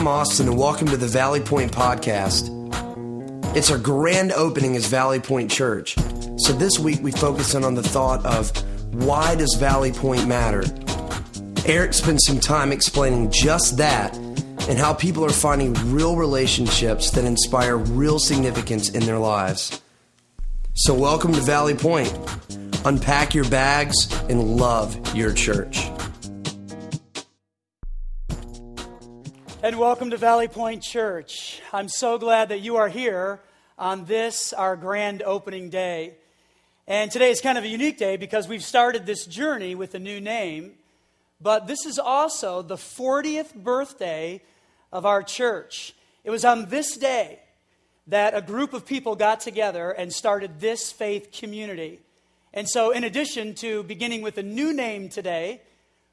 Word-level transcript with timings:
Tom 0.00 0.08
Austin, 0.08 0.48
and 0.48 0.56
welcome 0.56 0.88
to 0.88 0.96
the 0.96 1.06
Valley 1.06 1.40
Point 1.40 1.70
Podcast. 1.70 2.48
It's 3.54 3.70
our 3.70 3.76
grand 3.76 4.32
opening 4.32 4.74
as 4.74 4.86
Valley 4.86 5.20
Point 5.20 5.50
Church. 5.50 5.94
So 6.38 6.54
this 6.54 6.78
week 6.78 7.02
we 7.02 7.12
focus 7.12 7.54
in 7.54 7.64
on 7.64 7.74
the 7.74 7.82
thought 7.82 8.24
of 8.24 8.50
why 8.94 9.34
does 9.34 9.56
Valley 9.56 9.92
Point 9.92 10.26
matter? 10.26 10.64
Eric 11.66 11.92
spent 11.92 12.22
some 12.22 12.40
time 12.40 12.72
explaining 12.72 13.30
just 13.30 13.76
that 13.76 14.16
and 14.70 14.78
how 14.78 14.94
people 14.94 15.22
are 15.22 15.28
finding 15.28 15.74
real 15.92 16.16
relationships 16.16 17.10
that 17.10 17.26
inspire 17.26 17.76
real 17.76 18.18
significance 18.18 18.88
in 18.88 19.04
their 19.04 19.18
lives. 19.18 19.82
So, 20.76 20.94
welcome 20.94 21.34
to 21.34 21.42
Valley 21.42 21.74
Point. 21.74 22.10
Unpack 22.86 23.34
your 23.34 23.46
bags 23.50 24.10
and 24.30 24.56
love 24.56 25.14
your 25.14 25.34
church. 25.34 25.89
And 29.70 29.78
welcome 29.78 30.10
to 30.10 30.16
Valley 30.16 30.48
Point 30.48 30.82
Church. 30.82 31.62
I'm 31.72 31.88
so 31.88 32.18
glad 32.18 32.48
that 32.48 32.58
you 32.58 32.74
are 32.74 32.88
here 32.88 33.38
on 33.78 34.04
this, 34.04 34.52
our 34.52 34.74
grand 34.74 35.22
opening 35.22 35.70
day. 35.70 36.14
And 36.88 37.08
today 37.08 37.30
is 37.30 37.40
kind 37.40 37.56
of 37.56 37.62
a 37.62 37.68
unique 37.68 37.96
day 37.96 38.16
because 38.16 38.48
we've 38.48 38.64
started 38.64 39.06
this 39.06 39.24
journey 39.26 39.76
with 39.76 39.94
a 39.94 40.00
new 40.00 40.20
name, 40.20 40.72
but 41.40 41.68
this 41.68 41.86
is 41.86 42.00
also 42.00 42.62
the 42.62 42.74
40th 42.74 43.54
birthday 43.54 44.42
of 44.90 45.06
our 45.06 45.22
church. 45.22 45.94
It 46.24 46.30
was 46.30 46.44
on 46.44 46.66
this 46.66 46.96
day 46.96 47.38
that 48.08 48.34
a 48.34 48.42
group 48.42 48.72
of 48.72 48.84
people 48.84 49.14
got 49.14 49.38
together 49.38 49.92
and 49.92 50.12
started 50.12 50.58
this 50.58 50.90
faith 50.90 51.30
community. 51.30 52.00
And 52.52 52.68
so, 52.68 52.90
in 52.90 53.04
addition 53.04 53.54
to 53.54 53.84
beginning 53.84 54.22
with 54.22 54.36
a 54.36 54.42
new 54.42 54.72
name 54.72 55.08
today, 55.08 55.60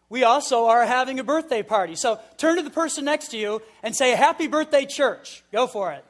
we 0.10 0.24
also 0.24 0.68
are 0.68 0.86
having 0.86 1.20
a 1.20 1.24
birthday 1.24 1.64
party. 1.64 1.96
So 1.96 2.20
turn 2.38 2.58
to 2.58 2.64
the 2.64 2.70
person 2.70 3.06
next 3.06 3.30
to 3.30 3.38
you 3.38 3.62
and 3.84 3.96
say, 3.96 4.12
Happy 4.12 4.48
birthday, 4.48 4.86
church. 4.86 5.44
Go 5.52 5.68
for 5.68 5.92
it. 5.92 6.06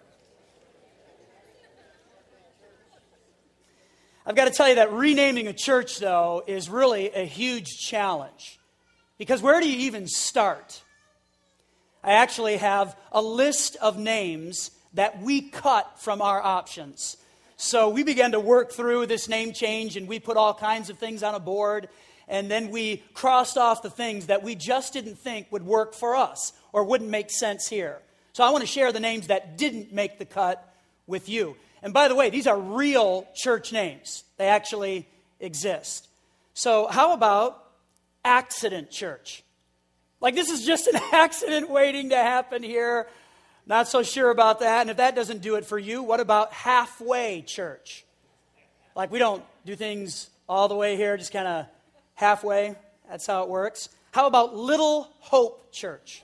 I've 4.26 4.36
got 4.36 4.46
to 4.46 4.52
tell 4.52 4.68
you 4.68 4.76
that 4.76 4.92
renaming 4.92 5.48
a 5.48 5.54
church, 5.54 6.00
though, 6.00 6.44
is 6.46 6.70
really 6.70 7.10
a 7.12 7.26
huge 7.26 7.80
challenge. 7.80 8.60
Because 9.18 9.42
where 9.42 9.62
do 9.62 9.70
you 9.70 9.88
even 9.88 10.06
start? 10.06 10.84
I 12.04 12.14
actually 12.14 12.58
have 12.58 12.96
a 13.12 13.22
list 13.22 13.78
of 13.78 13.98
names 13.98 14.72
that 14.94 15.22
we 15.22 15.42
cut 15.42 16.02
from 16.02 16.22
our 16.22 16.42
options. 16.42 17.18
So 17.56 17.90
we 17.90 18.04
began 18.04 18.34
to 18.34 18.40
work 18.40 18.72
through 18.72 19.08
this 19.08 19.28
name 19.28 19.54
change 19.54 19.98
and 19.98 20.08
we 20.08 20.20
put 20.20 20.38
all 20.38 20.54
kinds 20.54 20.90
of 20.90 21.00
things 21.00 21.24
on 21.24 21.34
a 21.34 21.40
board 21.40 21.88
and 22.28 22.52
then 22.52 22.70
we 22.70 23.04
crossed 23.14 23.58
off 23.58 23.82
the 23.82 23.90
things 23.90 24.28
that 24.28 24.44
we 24.44 24.56
just 24.56 24.94
didn't 24.94 25.18
think 25.18 25.48
would 25.52 25.64
work 25.64 25.94
for 25.94 26.16
us 26.16 26.54
or 26.74 26.84
wouldn't 26.84 27.10
make 27.10 27.32
sense 27.32 27.68
here. 27.68 28.00
So 28.34 28.44
I 28.44 28.50
want 28.50 28.62
to 28.62 28.68
share 28.68 28.92
the 28.92 29.00
names 29.00 29.28
that 29.28 29.58
didn't 29.58 29.94
make 29.94 30.20
the 30.20 30.26
cut 30.26 30.74
with 31.08 31.30
you. 31.30 31.56
And 31.82 31.94
by 31.94 32.08
the 32.08 32.16
way, 32.16 32.30
these 32.30 32.48
are 32.48 32.60
real 32.60 33.28
church 33.36 33.72
names, 33.72 34.24
they 34.38 34.48
actually 34.48 35.08
exist. 35.40 36.08
So, 36.54 36.88
how 36.88 37.14
about 37.14 37.64
accident 38.26 38.90
church? 38.90 39.44
Like, 40.20 40.34
this 40.34 40.50
is 40.50 40.66
just 40.66 40.88
an 40.88 41.00
accident 41.14 41.70
waiting 41.70 42.10
to 42.10 42.16
happen 42.16 42.64
here. 42.64 43.08
Not 43.68 43.88
so 43.88 44.02
sure 44.02 44.32
about 44.32 44.62
that. 44.62 44.82
And 44.82 44.90
if 44.90 44.98
that 44.98 45.16
doesn't 45.16 45.42
do 45.42 45.56
it 45.56 45.66
for 45.66 45.78
you, 45.78 46.02
what 46.02 46.20
about 46.20 46.54
halfway 46.54 47.42
church? 47.42 48.06
Like, 48.96 49.12
we 49.12 49.20
don't 49.20 49.44
do 49.66 49.76
things 49.76 50.30
all 50.50 50.68
the 50.68 50.76
way 50.76 50.96
here, 50.96 51.16
just 51.18 51.32
kind 51.32 51.48
of 51.48 51.66
halfway. 52.18 52.76
That's 53.10 53.26
how 53.26 53.44
it 53.44 53.50
works. 53.50 53.90
How 54.12 54.26
about 54.26 54.56
Little 54.56 55.08
Hope 55.20 55.72
Church? 55.72 56.24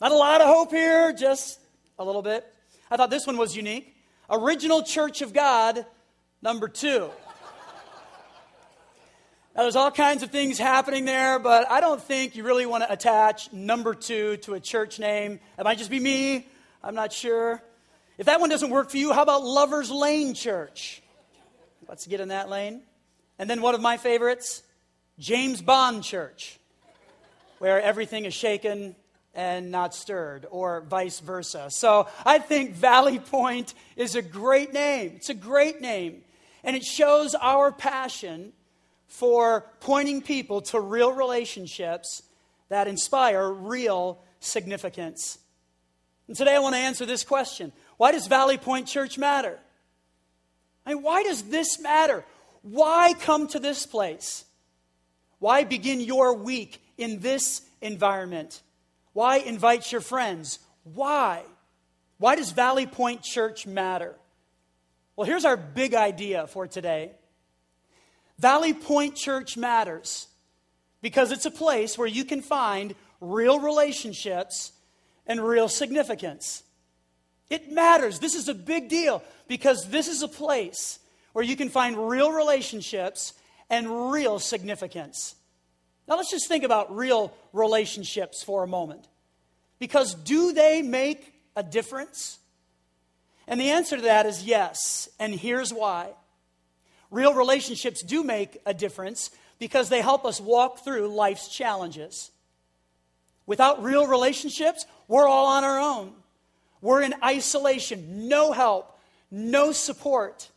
Not 0.00 0.10
a 0.10 0.16
lot 0.16 0.40
of 0.40 0.48
hope 0.48 0.70
here, 0.70 1.12
just 1.12 1.60
a 1.98 2.04
little 2.04 2.22
bit. 2.22 2.44
I 2.90 2.96
thought 2.96 3.10
this 3.10 3.26
one 3.26 3.36
was 3.36 3.54
unique. 3.54 3.94
Original 4.28 4.82
Church 4.82 5.20
of 5.20 5.32
God, 5.32 5.84
number 6.42 6.66
two. 6.66 7.10
Now, 9.54 9.62
there's 9.62 9.76
all 9.76 9.90
kinds 9.90 10.22
of 10.22 10.30
things 10.30 10.58
happening 10.58 11.04
there, 11.04 11.38
but 11.38 11.70
I 11.70 11.80
don't 11.80 12.02
think 12.02 12.34
you 12.34 12.42
really 12.42 12.66
want 12.66 12.82
to 12.84 12.92
attach 12.92 13.52
number 13.52 13.94
two 13.94 14.38
to 14.38 14.54
a 14.54 14.60
church 14.60 14.98
name. 14.98 15.40
It 15.58 15.64
might 15.64 15.78
just 15.78 15.90
be 15.90 16.00
me. 16.00 16.46
I'm 16.82 16.94
not 16.94 17.12
sure. 17.12 17.62
If 18.18 18.26
that 18.26 18.40
one 18.40 18.48
doesn't 18.48 18.70
work 18.70 18.90
for 18.90 18.96
you, 18.96 19.12
how 19.12 19.22
about 19.22 19.44
Lover's 19.44 19.90
Lane 19.90 20.34
Church? 20.34 21.02
Let's 21.86 22.06
get 22.06 22.20
in 22.20 22.28
that 22.28 22.48
lane. 22.48 22.82
And 23.38 23.48
then 23.48 23.60
one 23.60 23.74
of 23.74 23.80
my 23.82 23.98
favorites, 23.98 24.62
James 25.18 25.62
Bond 25.62 26.02
Church, 26.02 26.58
where 27.58 27.80
everything 27.80 28.26
is 28.26 28.34
shaken 28.34 28.94
and 29.34 29.70
not 29.70 29.94
stirred, 29.94 30.46
or 30.50 30.80
vice 30.80 31.20
versa. 31.20 31.68
So 31.70 32.08
I 32.24 32.38
think 32.38 32.72
Valley 32.72 33.18
Point 33.18 33.74
is 33.94 34.14
a 34.14 34.22
great 34.22 34.72
name. 34.72 35.12
It's 35.16 35.28
a 35.28 35.34
great 35.34 35.80
name. 35.80 36.22
And 36.64 36.74
it 36.74 36.82
shows 36.82 37.34
our 37.34 37.70
passion 37.70 38.52
for 39.08 39.66
pointing 39.80 40.22
people 40.22 40.62
to 40.62 40.80
real 40.80 41.12
relationships 41.12 42.22
that 42.70 42.88
inspire 42.88 43.48
real 43.50 44.18
significance. 44.40 45.38
And 46.28 46.36
today 46.36 46.56
I 46.56 46.58
want 46.58 46.74
to 46.74 46.80
answer 46.80 47.04
this 47.04 47.24
question 47.24 47.72
Why 47.98 48.12
does 48.12 48.26
Valley 48.26 48.56
Point 48.56 48.88
Church 48.88 49.18
matter? 49.18 49.58
I 50.86 50.94
mean, 50.94 51.02
why 51.02 51.22
does 51.22 51.42
this 51.44 51.78
matter? 51.78 52.24
Why 52.62 53.12
come 53.20 53.48
to 53.48 53.58
this 53.58 53.84
place? 53.86 54.45
Why 55.38 55.64
begin 55.64 56.00
your 56.00 56.34
week 56.34 56.82
in 56.96 57.20
this 57.20 57.62
environment? 57.80 58.62
Why 59.12 59.38
invite 59.38 59.92
your 59.92 60.00
friends? 60.00 60.58
Why? 60.82 61.42
Why 62.18 62.36
does 62.36 62.52
Valley 62.52 62.86
Point 62.86 63.22
Church 63.22 63.66
matter? 63.66 64.14
Well, 65.14 65.26
here's 65.26 65.44
our 65.44 65.56
big 65.56 65.94
idea 65.94 66.46
for 66.46 66.66
today 66.66 67.12
Valley 68.38 68.74
Point 68.74 69.16
Church 69.16 69.56
matters 69.56 70.28
because 71.02 71.32
it's 71.32 71.46
a 71.46 71.50
place 71.50 71.96
where 71.96 72.08
you 72.08 72.24
can 72.24 72.42
find 72.42 72.94
real 73.20 73.60
relationships 73.60 74.72
and 75.26 75.40
real 75.40 75.68
significance. 75.68 76.62
It 77.48 77.70
matters. 77.70 78.18
This 78.18 78.34
is 78.34 78.48
a 78.48 78.54
big 78.54 78.88
deal 78.88 79.22
because 79.48 79.88
this 79.88 80.08
is 80.08 80.22
a 80.22 80.28
place 80.28 80.98
where 81.32 81.44
you 81.44 81.56
can 81.56 81.68
find 81.68 82.08
real 82.08 82.32
relationships 82.32 83.32
and 83.70 84.10
real 84.10 84.38
significance. 84.38 85.34
Now, 86.08 86.16
let's 86.16 86.30
just 86.30 86.48
think 86.48 86.64
about 86.64 86.94
real 86.94 87.32
relationships 87.52 88.42
for 88.42 88.62
a 88.62 88.68
moment. 88.68 89.08
Because 89.78 90.14
do 90.14 90.52
they 90.52 90.82
make 90.82 91.34
a 91.56 91.62
difference? 91.62 92.38
And 93.48 93.60
the 93.60 93.70
answer 93.70 93.96
to 93.96 94.02
that 94.02 94.26
is 94.26 94.44
yes. 94.44 95.08
And 95.18 95.34
here's 95.34 95.72
why 95.72 96.10
real 97.10 97.34
relationships 97.34 98.02
do 98.02 98.22
make 98.24 98.58
a 98.66 98.74
difference 98.74 99.30
because 99.58 99.88
they 99.88 100.02
help 100.02 100.24
us 100.24 100.40
walk 100.40 100.84
through 100.84 101.08
life's 101.08 101.48
challenges. 101.48 102.30
Without 103.46 103.82
real 103.82 104.06
relationships, 104.06 104.84
we're 105.08 105.26
all 105.26 105.46
on 105.46 105.64
our 105.64 105.78
own. 105.78 106.12
We're 106.80 107.02
in 107.02 107.14
isolation, 107.24 108.28
no 108.28 108.52
help, 108.52 108.98
no 109.30 109.72
support. 109.72 110.50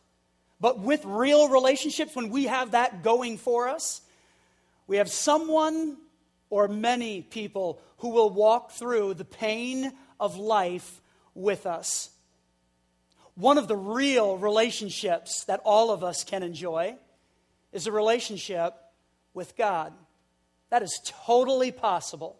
But 0.60 0.80
with 0.80 1.04
real 1.04 1.48
relationships, 1.48 2.14
when 2.14 2.30
we 2.30 2.44
have 2.44 2.72
that 2.72 3.02
going 3.02 3.38
for 3.38 3.68
us, 3.68 4.02
we 4.86 4.98
have 4.98 5.10
someone 5.10 5.96
or 6.50 6.68
many 6.68 7.22
people 7.22 7.80
who 7.98 8.10
will 8.10 8.30
walk 8.30 8.72
through 8.72 9.14
the 9.14 9.24
pain 9.24 9.92
of 10.18 10.36
life 10.36 11.00
with 11.34 11.64
us. 11.64 12.10
One 13.34 13.56
of 13.56 13.68
the 13.68 13.76
real 13.76 14.36
relationships 14.36 15.44
that 15.44 15.60
all 15.64 15.90
of 15.90 16.04
us 16.04 16.24
can 16.24 16.42
enjoy 16.42 16.96
is 17.72 17.86
a 17.86 17.92
relationship 17.92 18.74
with 19.32 19.56
God. 19.56 19.92
That 20.70 20.82
is 20.82 21.00
totally 21.04 21.72
possible. 21.72 22.39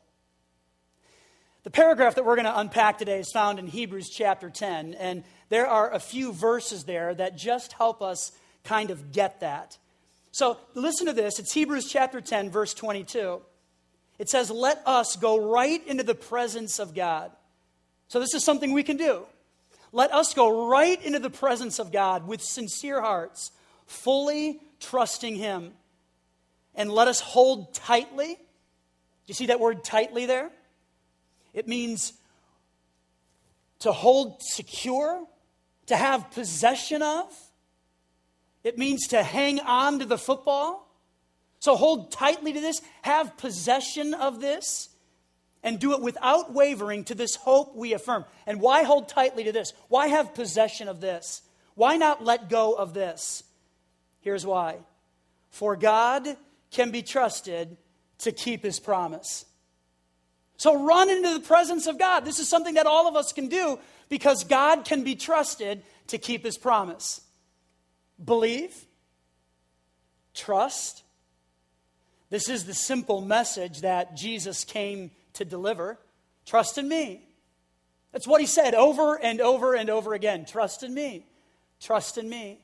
The 1.62 1.70
paragraph 1.70 2.14
that 2.14 2.24
we're 2.24 2.36
going 2.36 2.46
to 2.46 2.58
unpack 2.58 2.96
today 2.96 3.18
is 3.18 3.30
found 3.30 3.58
in 3.58 3.66
Hebrews 3.66 4.08
chapter 4.08 4.48
10, 4.48 4.94
and 4.94 5.24
there 5.50 5.66
are 5.66 5.92
a 5.92 6.00
few 6.00 6.32
verses 6.32 6.84
there 6.84 7.14
that 7.14 7.36
just 7.36 7.74
help 7.74 8.00
us 8.00 8.32
kind 8.64 8.90
of 8.90 9.12
get 9.12 9.40
that. 9.40 9.76
So 10.32 10.56
listen 10.74 11.06
to 11.06 11.12
this. 11.12 11.38
It's 11.38 11.52
Hebrews 11.52 11.90
chapter 11.90 12.22
10, 12.22 12.48
verse 12.48 12.72
22. 12.72 13.42
It 14.18 14.30
says, 14.30 14.50
Let 14.50 14.80
us 14.86 15.16
go 15.16 15.50
right 15.50 15.86
into 15.86 16.02
the 16.02 16.14
presence 16.14 16.78
of 16.78 16.94
God. 16.94 17.30
So 18.08 18.20
this 18.20 18.32
is 18.32 18.42
something 18.42 18.72
we 18.72 18.82
can 18.82 18.96
do. 18.96 19.26
Let 19.92 20.14
us 20.14 20.32
go 20.32 20.70
right 20.70 21.02
into 21.04 21.18
the 21.18 21.30
presence 21.30 21.78
of 21.78 21.92
God 21.92 22.26
with 22.26 22.40
sincere 22.40 23.02
hearts, 23.02 23.50
fully 23.86 24.60
trusting 24.78 25.36
Him. 25.36 25.72
And 26.74 26.90
let 26.90 27.06
us 27.06 27.20
hold 27.20 27.74
tightly. 27.74 28.34
Do 28.34 28.40
you 29.26 29.34
see 29.34 29.46
that 29.46 29.60
word 29.60 29.84
tightly 29.84 30.24
there? 30.24 30.50
It 31.52 31.66
means 31.68 32.12
to 33.80 33.92
hold 33.92 34.42
secure, 34.42 35.26
to 35.86 35.96
have 35.96 36.30
possession 36.30 37.02
of. 37.02 37.26
It 38.62 38.78
means 38.78 39.08
to 39.08 39.22
hang 39.22 39.58
on 39.60 39.98
to 40.00 40.04
the 40.04 40.18
football. 40.18 40.86
So 41.58 41.76
hold 41.76 42.12
tightly 42.12 42.52
to 42.52 42.60
this, 42.60 42.80
have 43.02 43.36
possession 43.36 44.14
of 44.14 44.40
this. 44.40 44.88
and 45.62 45.78
do 45.78 45.92
it 45.92 46.00
without 46.00 46.52
wavering 46.52 47.04
to 47.04 47.14
this 47.14 47.34
hope 47.34 47.76
we 47.76 47.92
affirm. 47.92 48.24
And 48.46 48.60
why 48.60 48.82
hold 48.82 49.08
tightly 49.08 49.44
to 49.44 49.52
this? 49.52 49.72
Why 49.88 50.08
have 50.08 50.34
possession 50.34 50.88
of 50.88 51.00
this? 51.00 51.42
Why 51.74 51.96
not 51.96 52.24
let 52.24 52.48
go 52.48 52.72
of 52.72 52.94
this? 52.94 53.44
Here's 54.20 54.46
why. 54.46 54.78
For 55.50 55.76
God 55.76 56.36
can 56.70 56.90
be 56.90 57.02
trusted 57.02 57.76
to 58.18 58.32
keep 58.32 58.62
his 58.62 58.80
promise. 58.80 59.44
So 60.60 60.84
run 60.84 61.08
into 61.08 61.32
the 61.32 61.40
presence 61.40 61.86
of 61.86 61.98
God. 61.98 62.26
This 62.26 62.38
is 62.38 62.46
something 62.46 62.74
that 62.74 62.86
all 62.86 63.08
of 63.08 63.16
us 63.16 63.32
can 63.32 63.48
do 63.48 63.78
because 64.10 64.44
God 64.44 64.84
can 64.84 65.04
be 65.04 65.14
trusted 65.14 65.82
to 66.08 66.18
keep 66.18 66.44
his 66.44 66.58
promise. 66.58 67.22
Believe, 68.22 68.74
trust. 70.34 71.02
This 72.28 72.50
is 72.50 72.66
the 72.66 72.74
simple 72.74 73.22
message 73.22 73.80
that 73.80 74.18
Jesus 74.18 74.64
came 74.64 75.12
to 75.32 75.46
deliver. 75.46 75.98
Trust 76.44 76.76
in 76.76 76.86
me. 76.86 77.26
That's 78.12 78.26
what 78.26 78.42
he 78.42 78.46
said 78.46 78.74
over 78.74 79.14
and 79.14 79.40
over 79.40 79.74
and 79.74 79.88
over 79.88 80.12
again. 80.12 80.44
Trust 80.44 80.82
in 80.82 80.92
me. 80.92 81.24
Trust 81.80 82.18
in 82.18 82.28
me. 82.28 82.58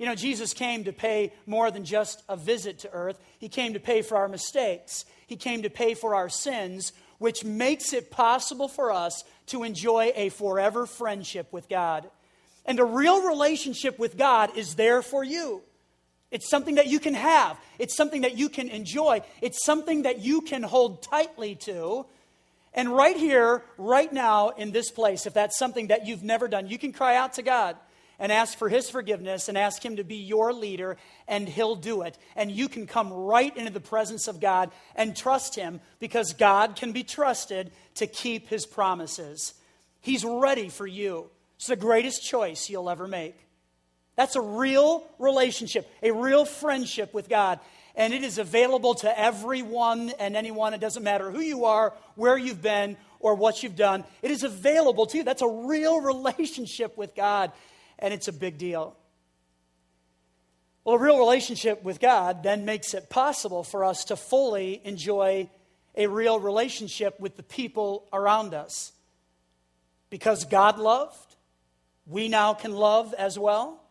You 0.00 0.06
know, 0.06 0.14
Jesus 0.14 0.54
came 0.54 0.84
to 0.84 0.94
pay 0.94 1.30
more 1.44 1.70
than 1.70 1.84
just 1.84 2.22
a 2.26 2.34
visit 2.34 2.78
to 2.80 2.90
earth. 2.90 3.18
He 3.38 3.50
came 3.50 3.74
to 3.74 3.80
pay 3.80 4.00
for 4.00 4.16
our 4.16 4.28
mistakes. 4.28 5.04
He 5.26 5.36
came 5.36 5.60
to 5.60 5.68
pay 5.68 5.92
for 5.92 6.14
our 6.14 6.30
sins, 6.30 6.94
which 7.18 7.44
makes 7.44 7.92
it 7.92 8.10
possible 8.10 8.66
for 8.66 8.92
us 8.92 9.24
to 9.48 9.62
enjoy 9.62 10.12
a 10.16 10.30
forever 10.30 10.86
friendship 10.86 11.52
with 11.52 11.68
God. 11.68 12.08
And 12.64 12.80
a 12.80 12.84
real 12.84 13.28
relationship 13.28 13.98
with 13.98 14.16
God 14.16 14.56
is 14.56 14.74
there 14.76 15.02
for 15.02 15.22
you. 15.22 15.60
It's 16.30 16.48
something 16.48 16.76
that 16.76 16.86
you 16.86 16.98
can 16.98 17.12
have, 17.12 17.58
it's 17.78 17.94
something 17.94 18.22
that 18.22 18.38
you 18.38 18.48
can 18.48 18.70
enjoy, 18.70 19.20
it's 19.42 19.62
something 19.66 20.04
that 20.04 20.20
you 20.20 20.40
can 20.40 20.62
hold 20.62 21.02
tightly 21.02 21.56
to. 21.56 22.06
And 22.72 22.88
right 22.88 23.18
here, 23.18 23.64
right 23.76 24.10
now, 24.10 24.48
in 24.50 24.72
this 24.72 24.90
place, 24.90 25.26
if 25.26 25.34
that's 25.34 25.58
something 25.58 25.88
that 25.88 26.06
you've 26.06 26.22
never 26.22 26.48
done, 26.48 26.68
you 26.68 26.78
can 26.78 26.92
cry 26.92 27.16
out 27.16 27.34
to 27.34 27.42
God 27.42 27.76
and 28.20 28.30
ask 28.30 28.56
for 28.56 28.68
his 28.68 28.88
forgiveness 28.88 29.48
and 29.48 29.56
ask 29.56 29.82
him 29.82 29.96
to 29.96 30.04
be 30.04 30.16
your 30.16 30.52
leader, 30.52 30.98
and 31.26 31.48
he'll 31.48 31.74
do 31.74 32.02
it. 32.02 32.18
And 32.36 32.52
you 32.52 32.68
can 32.68 32.86
come 32.86 33.12
right 33.12 33.56
into 33.56 33.72
the 33.72 33.80
presence 33.80 34.28
of 34.28 34.40
God 34.40 34.70
and 34.94 35.16
trust 35.16 35.56
him 35.56 35.80
because 35.98 36.34
God 36.34 36.76
can 36.76 36.92
be 36.92 37.02
trusted 37.02 37.72
to 37.94 38.06
keep 38.06 38.48
his 38.48 38.66
promises. 38.66 39.54
He's 40.02 40.24
ready 40.24 40.68
for 40.68 40.86
you. 40.86 41.30
It's 41.56 41.66
the 41.66 41.76
greatest 41.76 42.22
choice 42.22 42.68
you'll 42.68 42.90
ever 42.90 43.08
make. 43.08 43.36
That's 44.16 44.36
a 44.36 44.40
real 44.42 45.06
relationship, 45.18 45.90
a 46.02 46.10
real 46.10 46.44
friendship 46.44 47.14
with 47.14 47.28
God. 47.28 47.58
And 47.96 48.12
it 48.12 48.22
is 48.22 48.38
available 48.38 48.94
to 48.96 49.18
everyone 49.18 50.10
and 50.18 50.36
anyone. 50.36 50.74
It 50.74 50.80
doesn't 50.80 51.02
matter 51.02 51.30
who 51.30 51.40
you 51.40 51.64
are, 51.64 51.94
where 52.16 52.36
you've 52.36 52.62
been, 52.62 52.96
or 53.18 53.34
what 53.34 53.62
you've 53.62 53.76
done. 53.76 54.04
It 54.22 54.30
is 54.30 54.42
available 54.42 55.06
to 55.06 55.18
you. 55.18 55.24
That's 55.24 55.42
a 55.42 55.48
real 55.48 56.00
relationship 56.02 56.96
with 56.96 57.14
God 57.14 57.52
and 58.00 58.12
it's 58.12 58.28
a 58.28 58.32
big 58.32 58.58
deal. 58.58 58.96
Well, 60.84 60.96
a 60.96 60.98
real 60.98 61.18
relationship 61.18 61.84
with 61.84 62.00
God 62.00 62.42
then 62.42 62.64
makes 62.64 62.94
it 62.94 63.10
possible 63.10 63.62
for 63.62 63.84
us 63.84 64.04
to 64.06 64.16
fully 64.16 64.80
enjoy 64.84 65.48
a 65.94 66.06
real 66.06 66.40
relationship 66.40 67.20
with 67.20 67.36
the 67.36 67.42
people 67.42 68.08
around 68.12 68.54
us. 68.54 68.92
Because 70.08 70.44
God 70.44 70.78
loved, 70.78 71.36
we 72.06 72.28
now 72.28 72.54
can 72.54 72.72
love 72.72 73.14
as 73.14 73.38
well. 73.38 73.82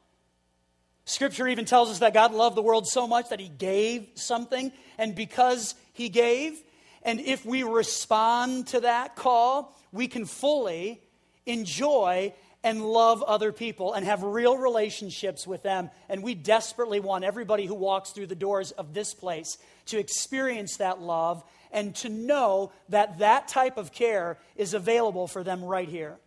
Scripture 1.05 1.47
even 1.47 1.65
tells 1.65 1.89
us 1.89 1.99
that 1.99 2.13
God 2.13 2.33
loved 2.33 2.55
the 2.55 2.61
world 2.61 2.87
so 2.87 3.07
much 3.07 3.29
that 3.29 3.39
He 3.39 3.49
gave 3.49 4.09
something, 4.15 4.71
and 4.97 5.15
because 5.15 5.75
He 5.93 6.09
gave, 6.09 6.61
and 7.03 7.19
if 7.19 7.45
we 7.45 7.63
respond 7.63 8.67
to 8.67 8.81
that 8.81 9.15
call, 9.15 9.75
we 9.91 10.07
can 10.07 10.25
fully 10.25 11.01
enjoy 11.45 12.33
and 12.63 12.83
love 12.83 13.23
other 13.23 13.51
people 13.51 13.93
and 13.93 14.05
have 14.05 14.21
real 14.23 14.57
relationships 14.57 15.47
with 15.47 15.63
them. 15.63 15.89
And 16.09 16.21
we 16.21 16.35
desperately 16.35 16.99
want 16.99 17.23
everybody 17.23 17.65
who 17.65 17.75
walks 17.75 18.11
through 18.11 18.27
the 18.27 18.35
doors 18.35 18.71
of 18.71 18.93
this 18.93 19.13
place 19.13 19.57
to 19.87 19.97
experience 19.97 20.77
that 20.77 20.99
love 20.99 21.43
and 21.71 21.95
to 21.97 22.09
know 22.09 22.71
that 22.89 23.19
that 23.19 23.47
type 23.47 23.77
of 23.77 23.91
care 23.91 24.37
is 24.55 24.73
available 24.73 25.27
for 25.27 25.43
them 25.43 25.63
right 25.63 25.87
here. 25.87 26.17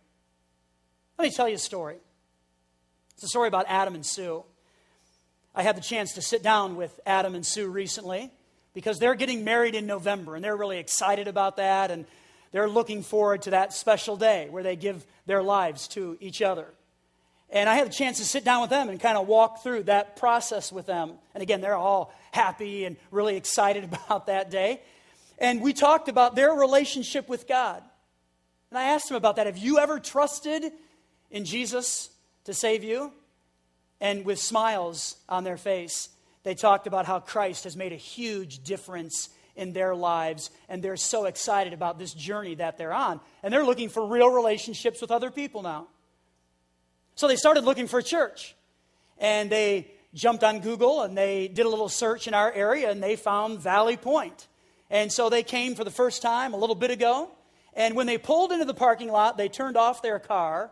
Let 1.17 1.25
me 1.25 1.31
tell 1.31 1.47
you 1.47 1.55
a 1.55 1.59
story. 1.59 1.97
It's 3.13 3.23
a 3.23 3.27
story 3.27 3.47
about 3.47 3.65
Adam 3.67 3.93
and 3.93 4.05
Sue. 4.05 4.43
I 5.53 5.61
had 5.61 5.77
the 5.77 5.81
chance 5.81 6.13
to 6.13 6.21
sit 6.21 6.41
down 6.41 6.75
with 6.75 6.99
Adam 7.05 7.35
and 7.35 7.45
Sue 7.45 7.69
recently 7.69 8.31
because 8.73 8.97
they're 8.97 9.13
getting 9.13 9.43
married 9.43 9.75
in 9.75 9.85
November 9.85 10.35
and 10.35 10.43
they're 10.43 10.57
really 10.57 10.79
excited 10.79 11.27
about 11.27 11.57
that. 11.57 11.91
And 11.91 12.05
they're 12.53 12.69
looking 12.69 13.01
forward 13.01 13.41
to 13.41 13.49
that 13.49 13.73
special 13.73 14.15
day 14.15 14.47
where 14.49 14.63
they 14.63 14.77
give 14.77 15.05
their 15.25 15.43
lives 15.43 15.87
to 15.89 16.17
each 16.21 16.41
other. 16.41 16.67
And 17.49 17.67
I 17.67 17.75
had 17.75 17.87
a 17.87 17.89
chance 17.89 18.19
to 18.19 18.25
sit 18.25 18.45
down 18.45 18.61
with 18.61 18.69
them 18.69 18.89
and 18.89 18.99
kind 18.99 19.17
of 19.17 19.27
walk 19.27 19.63
through 19.63 19.83
that 19.83 20.15
process 20.15 20.71
with 20.71 20.85
them. 20.85 21.13
And 21.33 21.43
again, 21.43 21.61
they're 21.61 21.75
all 21.75 22.13
happy 22.31 22.85
and 22.85 22.95
really 23.11 23.35
excited 23.35 23.83
about 24.07 24.27
that 24.27 24.49
day. 24.49 24.81
And 25.39 25.61
we 25.61 25.73
talked 25.73 26.09
about 26.09 26.35
their 26.35 26.51
relationship 26.51 27.27
with 27.27 27.47
God. 27.47 27.83
And 28.69 28.77
I 28.77 28.83
asked 28.85 29.07
them 29.07 29.17
about 29.17 29.35
that. 29.37 29.47
Have 29.47 29.57
you 29.57 29.79
ever 29.79 29.99
trusted 29.99 30.71
in 31.31 31.45
Jesus 31.45 32.09
to 32.45 32.53
save 32.53 32.83
you? 32.83 33.11
And 33.99 34.25
with 34.25 34.37
smiles 34.37 35.15
on 35.27 35.43
their 35.43 35.57
face, 35.57 36.09
they 36.43 36.53
talked 36.53 36.85
about 36.85 37.05
how 37.05 37.19
Christ 37.19 37.63
has 37.63 37.75
made 37.75 37.93
a 37.93 37.97
huge 37.97 38.63
difference 38.63 39.29
in 39.55 39.73
their 39.73 39.95
lives, 39.95 40.49
and 40.67 40.83
they're 40.83 40.97
so 40.97 41.25
excited 41.25 41.73
about 41.73 41.99
this 41.99 42.13
journey 42.13 42.55
that 42.55 42.77
they're 42.77 42.93
on. 42.93 43.19
And 43.43 43.53
they're 43.53 43.65
looking 43.65 43.89
for 43.89 44.07
real 44.07 44.29
relationships 44.29 45.01
with 45.01 45.11
other 45.11 45.31
people 45.31 45.61
now. 45.61 45.87
So 47.15 47.27
they 47.27 47.35
started 47.35 47.63
looking 47.63 47.87
for 47.87 47.99
a 47.99 48.03
church, 48.03 48.55
and 49.19 49.49
they 49.49 49.91
jumped 50.13 50.43
on 50.43 50.59
Google 50.59 51.01
and 51.01 51.17
they 51.17 51.47
did 51.47 51.65
a 51.65 51.69
little 51.69 51.89
search 51.89 52.27
in 52.27 52.33
our 52.33 52.51
area, 52.51 52.89
and 52.89 53.01
they 53.01 53.15
found 53.15 53.59
Valley 53.59 53.97
Point. 53.97 54.47
And 54.89 55.11
so 55.11 55.29
they 55.29 55.43
came 55.43 55.75
for 55.75 55.83
the 55.83 55.91
first 55.91 56.21
time 56.21 56.53
a 56.53 56.57
little 56.57 56.75
bit 56.75 56.91
ago. 56.91 57.31
And 57.75 57.95
when 57.95 58.05
they 58.05 58.19
pulled 58.19 58.51
into 58.51 58.65
the 58.65 58.73
parking 58.75 59.11
lot, 59.11 59.37
they 59.37 59.49
turned 59.49 59.75
off 59.75 60.03
their 60.03 60.19
car. 60.19 60.71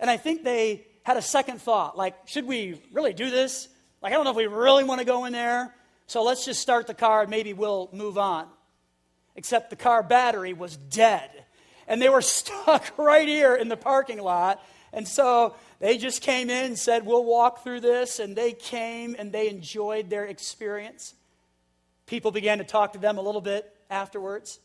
And 0.00 0.10
I 0.10 0.16
think 0.16 0.42
they 0.42 0.84
had 1.04 1.16
a 1.16 1.22
second 1.22 1.62
thought 1.62 1.96
like, 1.96 2.16
should 2.26 2.46
we 2.46 2.82
really 2.92 3.12
do 3.12 3.30
this? 3.30 3.68
Like, 4.02 4.12
I 4.12 4.16
don't 4.16 4.24
know 4.24 4.30
if 4.30 4.36
we 4.36 4.46
really 4.46 4.82
want 4.82 4.98
to 4.98 5.04
go 5.04 5.26
in 5.26 5.32
there. 5.32 5.72
So 6.06 6.22
let's 6.22 6.44
just 6.44 6.60
start 6.60 6.86
the 6.86 6.94
car 6.94 7.22
and 7.22 7.30
maybe 7.30 7.52
we'll 7.52 7.88
move 7.92 8.18
on. 8.18 8.46
Except 9.34 9.70
the 9.70 9.76
car 9.76 10.02
battery 10.02 10.52
was 10.52 10.76
dead. 10.76 11.30
And 11.88 12.00
they 12.00 12.08
were 12.08 12.22
stuck 12.22 12.96
right 12.98 13.26
here 13.26 13.54
in 13.54 13.68
the 13.68 13.76
parking 13.76 14.20
lot. 14.20 14.62
And 14.92 15.08
so 15.08 15.56
they 15.80 15.96
just 15.96 16.20
came 16.20 16.50
in 16.50 16.66
and 16.66 16.78
said, 16.78 17.06
We'll 17.06 17.24
walk 17.24 17.64
through 17.64 17.80
this. 17.80 18.18
And 18.18 18.36
they 18.36 18.52
came 18.52 19.16
and 19.18 19.32
they 19.32 19.48
enjoyed 19.48 20.10
their 20.10 20.26
experience. 20.26 21.14
People 22.06 22.30
began 22.30 22.58
to 22.58 22.64
talk 22.64 22.92
to 22.92 22.98
them 22.98 23.16
a 23.16 23.22
little 23.22 23.40
bit 23.40 23.74
afterwards. 23.88 24.60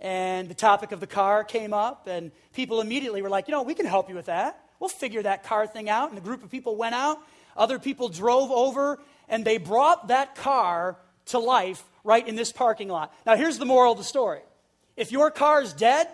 And 0.00 0.48
the 0.48 0.54
topic 0.54 0.92
of 0.92 1.00
the 1.00 1.06
car 1.06 1.44
came 1.44 1.72
up, 1.72 2.08
and 2.08 2.32
people 2.52 2.80
immediately 2.80 3.22
were 3.22 3.30
like, 3.30 3.48
You 3.48 3.52
know, 3.52 3.62
we 3.62 3.74
can 3.74 3.86
help 3.86 4.08
you 4.08 4.14
with 4.14 4.26
that. 4.26 4.60
We'll 4.80 4.88
figure 4.88 5.22
that 5.22 5.44
car 5.44 5.66
thing 5.66 5.88
out. 5.88 6.08
And 6.08 6.16
the 6.16 6.22
group 6.22 6.42
of 6.42 6.50
people 6.50 6.76
went 6.76 6.94
out. 6.94 7.18
Other 7.56 7.78
people 7.78 8.08
drove 8.08 8.50
over 8.50 9.00
and 9.28 9.44
they 9.44 9.58
brought 9.58 10.08
that 10.08 10.34
car 10.34 10.96
to 11.26 11.38
life 11.38 11.82
right 12.02 12.26
in 12.26 12.36
this 12.36 12.52
parking 12.52 12.88
lot. 12.88 13.14
Now, 13.24 13.36
here's 13.36 13.58
the 13.58 13.64
moral 13.64 13.92
of 13.92 13.98
the 13.98 14.04
story 14.04 14.40
if 14.96 15.10
your 15.10 15.30
car 15.30 15.62
is 15.62 15.72
dead, 15.72 16.08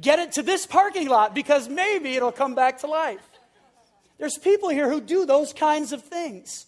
get 0.00 0.18
it 0.18 0.32
to 0.32 0.42
this 0.42 0.66
parking 0.66 1.08
lot 1.08 1.34
because 1.34 1.68
maybe 1.68 2.14
it'll 2.14 2.32
come 2.32 2.54
back 2.54 2.78
to 2.80 2.86
life. 2.86 3.24
There's 4.18 4.36
people 4.36 4.68
here 4.68 4.90
who 4.90 5.00
do 5.00 5.24
those 5.24 5.52
kinds 5.52 5.92
of 5.92 6.02
things. 6.02 6.66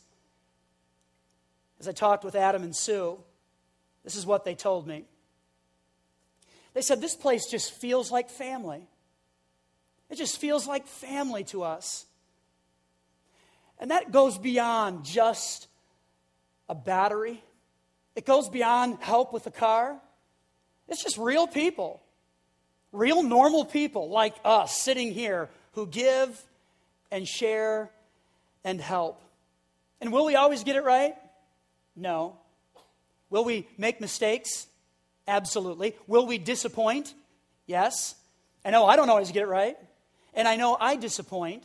As 1.78 1.88
I 1.88 1.92
talked 1.92 2.24
with 2.24 2.34
Adam 2.34 2.62
and 2.62 2.74
Sue, 2.74 3.18
this 4.04 4.16
is 4.16 4.24
what 4.24 4.44
they 4.44 4.54
told 4.54 4.86
me. 4.86 5.04
They 6.74 6.82
said, 6.82 7.00
This 7.00 7.14
place 7.14 7.46
just 7.50 7.72
feels 7.72 8.10
like 8.10 8.30
family. 8.30 8.88
It 10.08 10.16
just 10.16 10.38
feels 10.38 10.66
like 10.66 10.86
family 10.86 11.44
to 11.44 11.62
us. 11.62 12.06
And 13.82 13.90
that 13.90 14.12
goes 14.12 14.38
beyond 14.38 15.04
just 15.04 15.66
a 16.68 16.74
battery, 16.74 17.42
it 18.14 18.24
goes 18.24 18.48
beyond 18.48 18.98
help 19.00 19.32
with 19.32 19.42
the 19.42 19.50
car. 19.50 19.98
It's 20.88 21.02
just 21.02 21.18
real 21.18 21.48
people, 21.48 22.00
real 22.92 23.24
normal 23.24 23.64
people 23.64 24.08
like 24.08 24.36
us 24.44 24.78
sitting 24.78 25.12
here 25.12 25.50
who 25.72 25.88
give 25.88 26.40
and 27.10 27.26
share 27.26 27.90
and 28.62 28.80
help. 28.80 29.20
And 30.00 30.12
will 30.12 30.26
we 30.26 30.36
always 30.36 30.62
get 30.62 30.76
it 30.76 30.84
right? 30.84 31.16
No. 31.96 32.36
Will 33.30 33.44
we 33.44 33.66
make 33.78 34.00
mistakes? 34.00 34.68
Absolutely. 35.26 35.96
Will 36.06 36.26
we 36.26 36.38
disappoint? 36.38 37.14
Yes. 37.66 38.14
I 38.64 38.70
know 38.70 38.84
oh, 38.84 38.86
I 38.86 38.94
don't 38.94 39.10
always 39.10 39.32
get 39.32 39.42
it 39.42 39.48
right. 39.48 39.76
And 40.34 40.46
I 40.46 40.54
know 40.54 40.76
I 40.78 40.94
disappoint. 40.94 41.64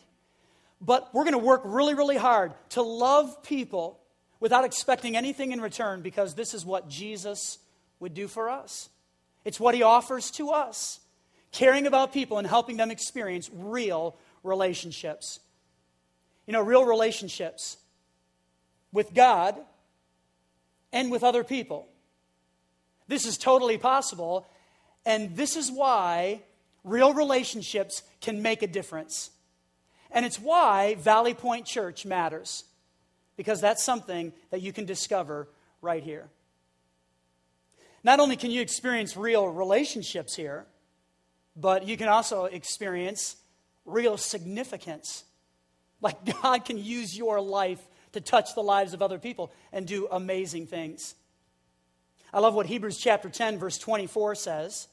But 0.80 1.14
we're 1.14 1.24
going 1.24 1.34
to 1.34 1.40
work 1.40 1.62
really, 1.66 1.96
really 1.96 2.18
hard 2.18 2.54
to 2.70 2.82
love 2.82 3.44
people 3.44 4.00
without 4.40 4.64
expecting 4.64 5.18
anything 5.18 5.52
in 5.52 5.62
return 5.62 6.02
because 6.02 6.36
this 6.36 6.54
is 6.54 6.66
what 6.66 6.88
Jesus 6.88 7.58
would 8.00 8.14
do 8.14 8.28
for 8.28 8.50
us. 8.50 8.90
it's 9.44 9.60
what 9.60 9.74
He 9.74 9.82
offers 9.82 10.30
to 10.32 10.52
us 10.52 11.00
caring 11.52 11.88
about 11.88 12.14
people 12.14 12.38
and 12.38 12.46
helping 12.46 12.78
them 12.78 12.92
experience 12.92 13.50
real 13.54 14.16
relationships. 14.44 15.40
You 16.46 16.54
know, 16.54 16.62
real 16.62 16.86
relationships 16.86 17.78
with 18.92 19.14
God 19.14 19.58
and 20.94 21.12
with 21.12 21.24
other 21.24 21.44
people. 21.44 21.88
This 23.08 23.26
is 23.26 23.38
totally 23.38 23.78
possible, 23.78 24.48
and 25.06 25.36
this 25.36 25.56
is 25.56 25.72
why 25.72 26.42
real 26.84 27.14
relationships 27.14 28.04
can 28.22 28.42
make 28.42 28.62
a 28.62 28.68
difference. 28.68 29.32
And 30.12 30.26
it's 30.26 30.40
why 30.40 30.96
Valley 30.96 31.34
Point 31.34 31.66
Church 31.66 32.06
matters, 32.06 32.64
because 33.36 33.62
that's 33.62 33.84
something 33.84 34.34
that 34.50 34.62
you 34.62 34.74
can 34.74 34.86
discover 34.86 35.50
right 35.82 36.04
here. 36.04 36.30
Not 38.04 38.20
only 38.20 38.36
can 38.36 38.52
you 38.52 38.62
experience 38.62 39.18
real 39.18 39.48
relationships 39.48 40.36
here, 40.36 40.66
but 41.56 41.88
you 41.88 41.98
can 41.98 42.08
also 42.08 42.46
experience 42.46 43.36
real 43.86 44.18
significance. 44.18 45.24
Like 46.02 46.18
God 46.42 46.66
can 46.66 46.78
use 46.78 47.18
your 47.18 47.42
life 47.42 47.86
to 48.14 48.22
touch 48.22 48.56
the 48.56 48.64
lives 48.64 48.94
of 48.94 49.02
other 49.02 49.20
people 49.20 49.52
and 49.74 49.86
do 49.86 50.08
amazing 50.12 50.68
things. 50.68 51.16
I 52.34 52.40
love 52.40 52.54
what 52.54 52.66
Hebrews 52.66 52.98
chapter 52.98 53.30
10, 53.30 53.58
verse 53.58 53.78
24 53.78 54.36
says. 54.36 54.88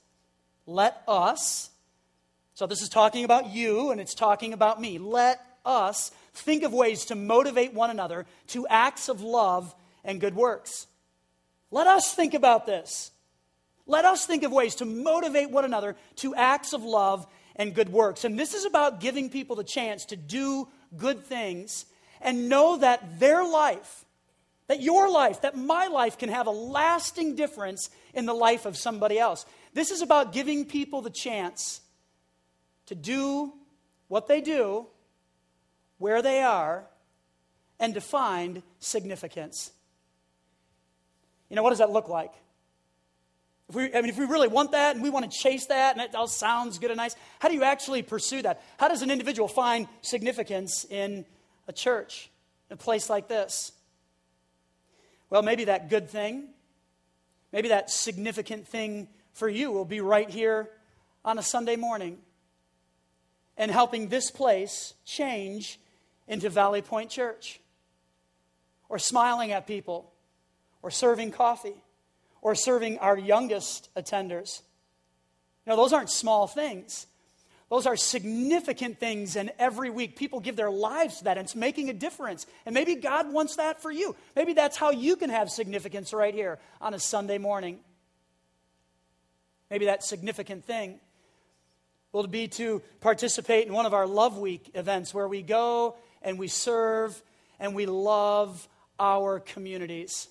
Let 0.66 1.02
us, 1.06 1.70
so 2.54 2.66
this 2.66 2.82
is 2.82 2.88
talking 2.88 3.24
about 3.24 3.48
you 3.48 3.90
and 3.90 4.00
it's 4.00 4.14
talking 4.14 4.52
about 4.52 4.80
me. 4.80 4.98
Let 4.98 5.44
us 5.64 6.12
think 6.32 6.62
of 6.62 6.72
ways 6.72 7.06
to 7.06 7.14
motivate 7.14 7.74
one 7.74 7.90
another 7.90 8.26
to 8.48 8.66
acts 8.68 9.08
of 9.08 9.20
love 9.20 9.74
and 10.04 10.20
good 10.20 10.36
works. 10.36 10.86
Let 11.70 11.88
us 11.88 12.14
think 12.14 12.34
about 12.34 12.66
this. 12.66 13.10
Let 13.86 14.04
us 14.04 14.24
think 14.24 14.44
of 14.44 14.52
ways 14.52 14.76
to 14.76 14.84
motivate 14.84 15.50
one 15.50 15.64
another 15.64 15.96
to 16.16 16.34
acts 16.34 16.72
of 16.72 16.84
love 16.84 17.26
and 17.56 17.74
good 17.74 17.90
works. 17.90 18.24
And 18.24 18.38
this 18.38 18.54
is 18.54 18.64
about 18.64 19.00
giving 19.00 19.30
people 19.30 19.56
the 19.56 19.64
chance 19.64 20.04
to 20.06 20.16
do 20.16 20.68
good 20.96 21.24
things 21.24 21.86
and 22.20 22.48
know 22.48 22.78
that 22.78 23.18
their 23.18 23.44
life, 23.44 24.04
that 24.68 24.80
your 24.80 25.10
life, 25.10 25.42
that 25.42 25.56
my 25.56 25.88
life 25.88 26.18
can 26.18 26.28
have 26.28 26.46
a 26.46 26.52
lasting 26.52 27.34
difference 27.34 27.90
in 28.14 28.26
the 28.26 28.34
life 28.34 28.64
of 28.64 28.76
somebody 28.76 29.18
else. 29.18 29.44
This 29.74 29.90
is 29.90 30.02
about 30.02 30.32
giving 30.32 30.64
people 30.64 31.02
the 31.02 31.10
chance 31.10 31.80
to 32.86 32.94
do 32.94 33.52
what 34.08 34.28
they 34.28 34.40
do, 34.40 34.86
where 35.98 36.22
they 36.22 36.42
are, 36.42 36.86
and 37.80 37.94
to 37.94 38.00
find 38.00 38.62
significance. 38.78 39.72
You 41.48 41.56
know, 41.56 41.62
what 41.62 41.70
does 41.70 41.78
that 41.78 41.90
look 41.90 42.08
like? 42.08 42.32
If 43.68 43.74
we, 43.74 43.94
I 43.94 44.00
mean, 44.00 44.10
if 44.10 44.18
we 44.18 44.26
really 44.26 44.48
want 44.48 44.72
that 44.72 44.94
and 44.94 45.02
we 45.02 45.10
want 45.10 45.30
to 45.30 45.38
chase 45.38 45.66
that 45.66 45.96
and 45.96 46.04
it 46.04 46.14
all 46.14 46.28
sounds 46.28 46.78
good 46.78 46.90
and 46.90 46.98
nice, 46.98 47.16
how 47.38 47.48
do 47.48 47.54
you 47.54 47.64
actually 47.64 48.02
pursue 48.02 48.42
that? 48.42 48.62
How 48.78 48.88
does 48.88 49.02
an 49.02 49.10
individual 49.10 49.48
find 49.48 49.88
significance 50.02 50.84
in 50.84 51.24
a 51.66 51.72
church, 51.72 52.30
in 52.68 52.74
a 52.74 52.76
place 52.76 53.08
like 53.08 53.28
this? 53.28 53.72
Well, 55.30 55.42
maybe 55.42 55.64
that 55.64 55.88
good 55.88 56.10
thing, 56.10 56.48
maybe 57.52 57.68
that 57.68 57.90
significant 57.90 58.68
thing 58.68 59.08
for 59.32 59.48
you 59.48 59.72
will 59.72 59.86
be 59.86 60.00
right 60.00 60.28
here 60.28 60.68
on 61.24 61.38
a 61.38 61.42
Sunday 61.42 61.76
morning 61.76 62.18
and 63.56 63.70
helping 63.70 64.08
this 64.08 64.30
place 64.30 64.94
change 65.04 65.80
into 66.26 66.48
Valley 66.50 66.82
Point 66.82 67.10
Church, 67.10 67.60
or 68.88 68.98
smiling 68.98 69.52
at 69.52 69.66
people, 69.66 70.12
or 70.82 70.90
serving 70.90 71.30
coffee 71.30 71.82
or 72.44 72.54
serving 72.54 72.98
our 72.98 73.18
youngest 73.18 73.88
attenders. 73.96 74.60
Now, 75.66 75.74
those 75.74 75.92
aren't 75.92 76.10
small 76.10 76.46
things. 76.46 77.06
Those 77.70 77.86
are 77.86 77.96
significant 77.96 79.00
things, 79.00 79.34
and 79.34 79.50
every 79.58 79.88
week 79.88 80.14
people 80.14 80.38
give 80.38 80.54
their 80.54 80.70
lives 80.70 81.18
to 81.18 81.24
that, 81.24 81.38
and 81.38 81.46
it's 81.46 81.56
making 81.56 81.88
a 81.88 81.94
difference. 81.94 82.46
And 82.66 82.74
maybe 82.74 82.96
God 82.96 83.32
wants 83.32 83.56
that 83.56 83.80
for 83.80 83.90
you. 83.90 84.14
Maybe 84.36 84.52
that's 84.52 84.76
how 84.76 84.90
you 84.90 85.16
can 85.16 85.30
have 85.30 85.50
significance 85.50 86.12
right 86.12 86.34
here 86.34 86.58
on 86.82 86.92
a 86.92 87.00
Sunday 87.00 87.38
morning. 87.38 87.80
Maybe 89.70 89.86
that 89.86 90.04
significant 90.04 90.66
thing 90.66 91.00
will 92.14 92.26
be 92.26 92.48
to 92.48 92.80
participate 93.00 93.66
in 93.66 93.72
one 93.72 93.84
of 93.84 93.92
our 93.92 94.06
Love 94.06 94.38
Week 94.38 94.70
events 94.74 95.12
where 95.12 95.28
we 95.28 95.42
go 95.42 95.96
and 96.22 96.38
we 96.38 96.48
serve 96.48 97.22
and 97.60 97.74
we 97.74 97.86
love 97.86 98.68
our 98.98 99.40
communities 99.40 100.28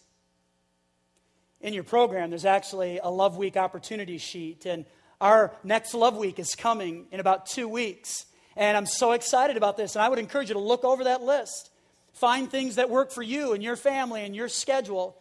in 1.64 1.74
your 1.74 1.84
program, 1.84 2.30
there's 2.30 2.46
actually 2.46 3.00
a 3.02 3.10
Love 3.10 3.38
Week 3.38 3.56
opportunity 3.56 4.18
sheet. 4.18 4.66
And 4.66 4.86
our 5.22 5.54
next 5.64 5.94
Love 5.94 6.18
Week 6.18 6.38
is 6.38 6.56
coming 6.56 7.06
in 7.12 7.22
about 7.22 7.46
two 7.46 7.70
weeks. 7.70 8.26
And 8.58 8.76
I'm 8.76 8.86
so 8.86 9.14
excited 9.14 9.56
about 9.56 9.78
this. 9.78 9.96
And 9.96 10.04
I 10.04 10.10
would 10.10 10.20
encourage 10.20 10.50
you 10.50 10.56
to 10.56 10.60
look 10.60 10.84
over 10.84 11.06
that 11.06 11.24
list. 11.24 11.72
Find 12.12 12.52
things 12.52 12.76
that 12.76 12.90
work 12.90 13.12
for 13.12 13.24
you 13.24 13.54
and 13.54 13.64
your 13.64 13.78
family 13.78 14.24
and 14.26 14.36
your 14.36 14.50
schedule. 14.50 15.18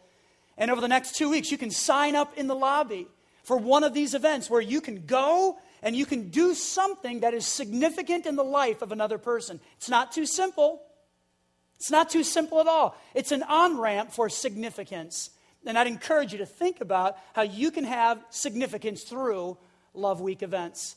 And 0.57 0.69
over 0.69 0.81
the 0.81 0.89
next 0.89 1.15
two 1.15 1.29
weeks, 1.29 1.49
you 1.49 1.57
can 1.57 1.71
sign 1.71 2.13
up 2.13 2.37
in 2.37 2.47
the 2.47 2.55
lobby 2.55 3.07
for 3.43 3.57
one 3.57 3.85
of 3.85 3.93
these 3.93 4.13
events 4.13 4.49
where 4.49 4.61
you 4.61 4.81
can 4.81 5.05
go 5.05 5.57
and 5.83 5.95
you 5.95 6.05
can 6.05 6.29
do 6.29 6.55
something 6.55 7.19
that 7.19 7.33
is 7.33 7.45
significant 7.45 8.25
in 8.25 8.37
the 8.37 8.43
life 8.43 8.81
of 8.81 8.91
another 8.91 9.17
person. 9.17 9.59
It's 9.77 9.89
not 9.89 10.13
too 10.13 10.25
simple. 10.25 10.81
It's 11.75 11.91
not 11.91 12.09
too 12.09 12.23
simple 12.23 12.61
at 12.61 12.67
all. 12.67 12.95
It's 13.13 13.33
an 13.33 13.43
on 13.43 13.77
ramp 13.77 14.13
for 14.13 14.29
significance. 14.29 15.29
And 15.65 15.77
I'd 15.77 15.87
encourage 15.87 16.31
you 16.31 16.39
to 16.39 16.45
think 16.45 16.79
about 16.79 17.17
how 17.33 17.41
you 17.41 17.69
can 17.69 17.83
have 17.83 18.23
significance 18.29 19.03
through 19.03 19.57
Love 19.93 20.21
Week 20.21 20.41
events. 20.41 20.95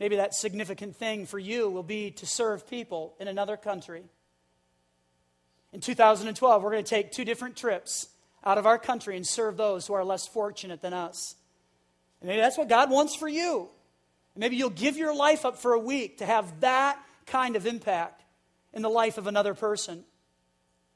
Maybe 0.00 0.16
that 0.16 0.34
significant 0.34 0.96
thing 0.96 1.24
for 1.24 1.38
you 1.38 1.70
will 1.70 1.84
be 1.84 2.10
to 2.12 2.26
serve 2.26 2.68
people 2.68 3.14
in 3.20 3.28
another 3.28 3.56
country. 3.56 4.02
In 5.72 5.80
2012, 5.80 6.62
we're 6.62 6.70
going 6.70 6.84
to 6.84 6.90
take 6.90 7.12
two 7.12 7.24
different 7.24 7.56
trips 7.56 8.08
out 8.44 8.58
of 8.58 8.66
our 8.66 8.78
country 8.78 9.16
and 9.16 9.26
serve 9.26 9.56
those 9.56 9.86
who 9.86 9.94
are 9.94 10.04
less 10.04 10.26
fortunate 10.26 10.82
than 10.82 10.92
us. 10.92 11.36
And 12.20 12.28
maybe 12.28 12.40
that's 12.40 12.58
what 12.58 12.68
God 12.68 12.90
wants 12.90 13.14
for 13.14 13.28
you. 13.28 13.68
Maybe 14.36 14.56
you'll 14.56 14.70
give 14.70 14.96
your 14.96 15.14
life 15.14 15.44
up 15.44 15.58
for 15.58 15.72
a 15.72 15.78
week 15.78 16.18
to 16.18 16.26
have 16.26 16.60
that 16.60 16.98
kind 17.26 17.56
of 17.56 17.66
impact 17.66 18.22
in 18.72 18.82
the 18.82 18.88
life 18.88 19.18
of 19.18 19.26
another 19.26 19.54
person. 19.54 20.04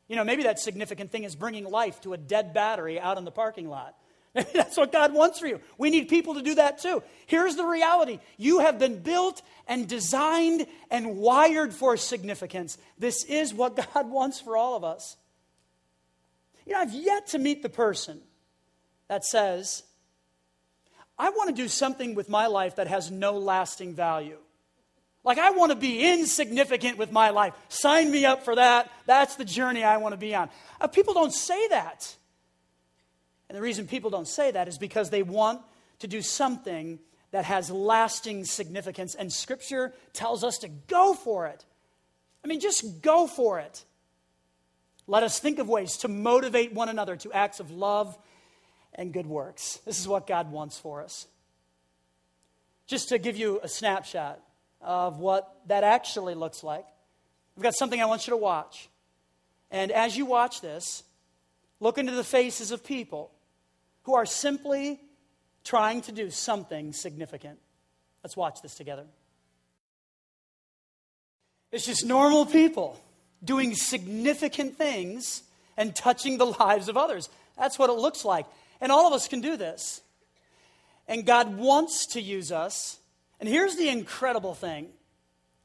You 0.08 0.16
know, 0.16 0.24
maybe 0.24 0.44
that 0.44 0.60
significant 0.60 1.10
thing 1.10 1.24
is 1.24 1.34
bringing 1.34 1.64
life 1.64 2.00
to 2.02 2.12
a 2.12 2.16
dead 2.16 2.54
battery 2.54 3.00
out 3.00 3.18
in 3.18 3.24
the 3.24 3.30
parking 3.30 3.68
lot. 3.68 3.96
Maybe 4.34 4.48
that's 4.54 4.78
what 4.78 4.92
God 4.92 5.12
wants 5.12 5.38
for 5.38 5.46
you. 5.46 5.60
We 5.76 5.90
need 5.90 6.08
people 6.08 6.34
to 6.34 6.42
do 6.42 6.54
that 6.54 6.78
too. 6.78 7.02
Here's 7.26 7.56
the 7.56 7.66
reality 7.66 8.18
you 8.38 8.60
have 8.60 8.78
been 8.78 9.00
built 9.00 9.42
and 9.66 9.86
designed 9.86 10.66
and 10.90 11.18
wired 11.18 11.74
for 11.74 11.98
significance. 11.98 12.78
This 12.98 13.24
is 13.24 13.52
what 13.52 13.76
God 13.94 14.10
wants 14.10 14.40
for 14.40 14.56
all 14.56 14.74
of 14.74 14.84
us. 14.84 15.16
You 16.64 16.72
know, 16.72 16.80
I've 16.80 16.94
yet 16.94 17.26
to 17.28 17.38
meet 17.38 17.62
the 17.62 17.68
person 17.68 18.20
that 19.08 19.24
says, 19.24 19.82
I 21.22 21.30
want 21.30 21.50
to 21.50 21.54
do 21.54 21.68
something 21.68 22.16
with 22.16 22.28
my 22.28 22.48
life 22.48 22.74
that 22.76 22.88
has 22.88 23.08
no 23.08 23.38
lasting 23.38 23.94
value. 23.94 24.38
Like, 25.22 25.38
I 25.38 25.52
want 25.52 25.70
to 25.70 25.76
be 25.76 26.04
insignificant 26.04 26.98
with 26.98 27.12
my 27.12 27.30
life. 27.30 27.54
Sign 27.68 28.10
me 28.10 28.24
up 28.24 28.44
for 28.44 28.56
that. 28.56 28.90
That's 29.06 29.36
the 29.36 29.44
journey 29.44 29.84
I 29.84 29.98
want 29.98 30.14
to 30.14 30.16
be 30.16 30.34
on. 30.34 30.50
Uh, 30.80 30.88
people 30.88 31.14
don't 31.14 31.32
say 31.32 31.68
that. 31.68 32.12
And 33.48 33.56
the 33.56 33.62
reason 33.62 33.86
people 33.86 34.10
don't 34.10 34.26
say 34.26 34.50
that 34.50 34.66
is 34.66 34.78
because 34.78 35.10
they 35.10 35.22
want 35.22 35.60
to 36.00 36.08
do 36.08 36.22
something 36.22 36.98
that 37.30 37.44
has 37.44 37.70
lasting 37.70 38.44
significance. 38.44 39.14
And 39.14 39.32
Scripture 39.32 39.94
tells 40.12 40.42
us 40.42 40.58
to 40.58 40.68
go 40.68 41.14
for 41.14 41.46
it. 41.46 41.64
I 42.44 42.48
mean, 42.48 42.58
just 42.58 43.00
go 43.00 43.28
for 43.28 43.60
it. 43.60 43.84
Let 45.06 45.22
us 45.22 45.38
think 45.38 45.60
of 45.60 45.68
ways 45.68 45.98
to 45.98 46.08
motivate 46.08 46.72
one 46.72 46.88
another 46.88 47.14
to 47.14 47.32
acts 47.32 47.60
of 47.60 47.70
love 47.70 48.18
and 48.94 49.12
good 49.12 49.26
works. 49.26 49.78
This 49.84 49.98
is 49.98 50.08
what 50.08 50.26
God 50.26 50.50
wants 50.52 50.78
for 50.78 51.02
us. 51.02 51.26
Just 52.86 53.08
to 53.10 53.18
give 53.18 53.36
you 53.36 53.60
a 53.62 53.68
snapshot 53.68 54.40
of 54.80 55.18
what 55.18 55.54
that 55.68 55.84
actually 55.84 56.34
looks 56.34 56.62
like. 56.62 56.84
I've 57.56 57.62
got 57.62 57.74
something 57.74 58.00
I 58.00 58.06
want 58.06 58.26
you 58.26 58.32
to 58.32 58.36
watch. 58.36 58.88
And 59.70 59.90
as 59.90 60.16
you 60.16 60.26
watch 60.26 60.60
this, 60.60 61.02
look 61.80 61.98
into 61.98 62.12
the 62.12 62.24
faces 62.24 62.70
of 62.70 62.84
people 62.84 63.30
who 64.02 64.14
are 64.14 64.26
simply 64.26 65.00
trying 65.64 66.02
to 66.02 66.12
do 66.12 66.30
something 66.30 66.92
significant. 66.92 67.58
Let's 68.22 68.36
watch 68.36 68.62
this 68.62 68.74
together. 68.74 69.06
It's 71.70 71.86
just 71.86 72.04
normal 72.04 72.44
people 72.44 73.00
doing 73.42 73.74
significant 73.74 74.76
things 74.76 75.42
and 75.76 75.96
touching 75.96 76.38
the 76.38 76.46
lives 76.46 76.88
of 76.88 76.96
others. 76.96 77.28
That's 77.58 77.78
what 77.78 77.90
it 77.90 77.94
looks 77.94 78.24
like. 78.24 78.46
And 78.82 78.92
all 78.92 79.06
of 79.06 79.14
us 79.14 79.28
can 79.28 79.40
do 79.40 79.56
this. 79.56 80.02
And 81.08 81.24
God 81.24 81.56
wants 81.56 82.04
to 82.08 82.20
use 82.20 82.52
us 82.52 82.98
and 83.42 83.48
here's 83.48 83.74
the 83.74 83.88
incredible 83.88 84.54
thing 84.54 84.90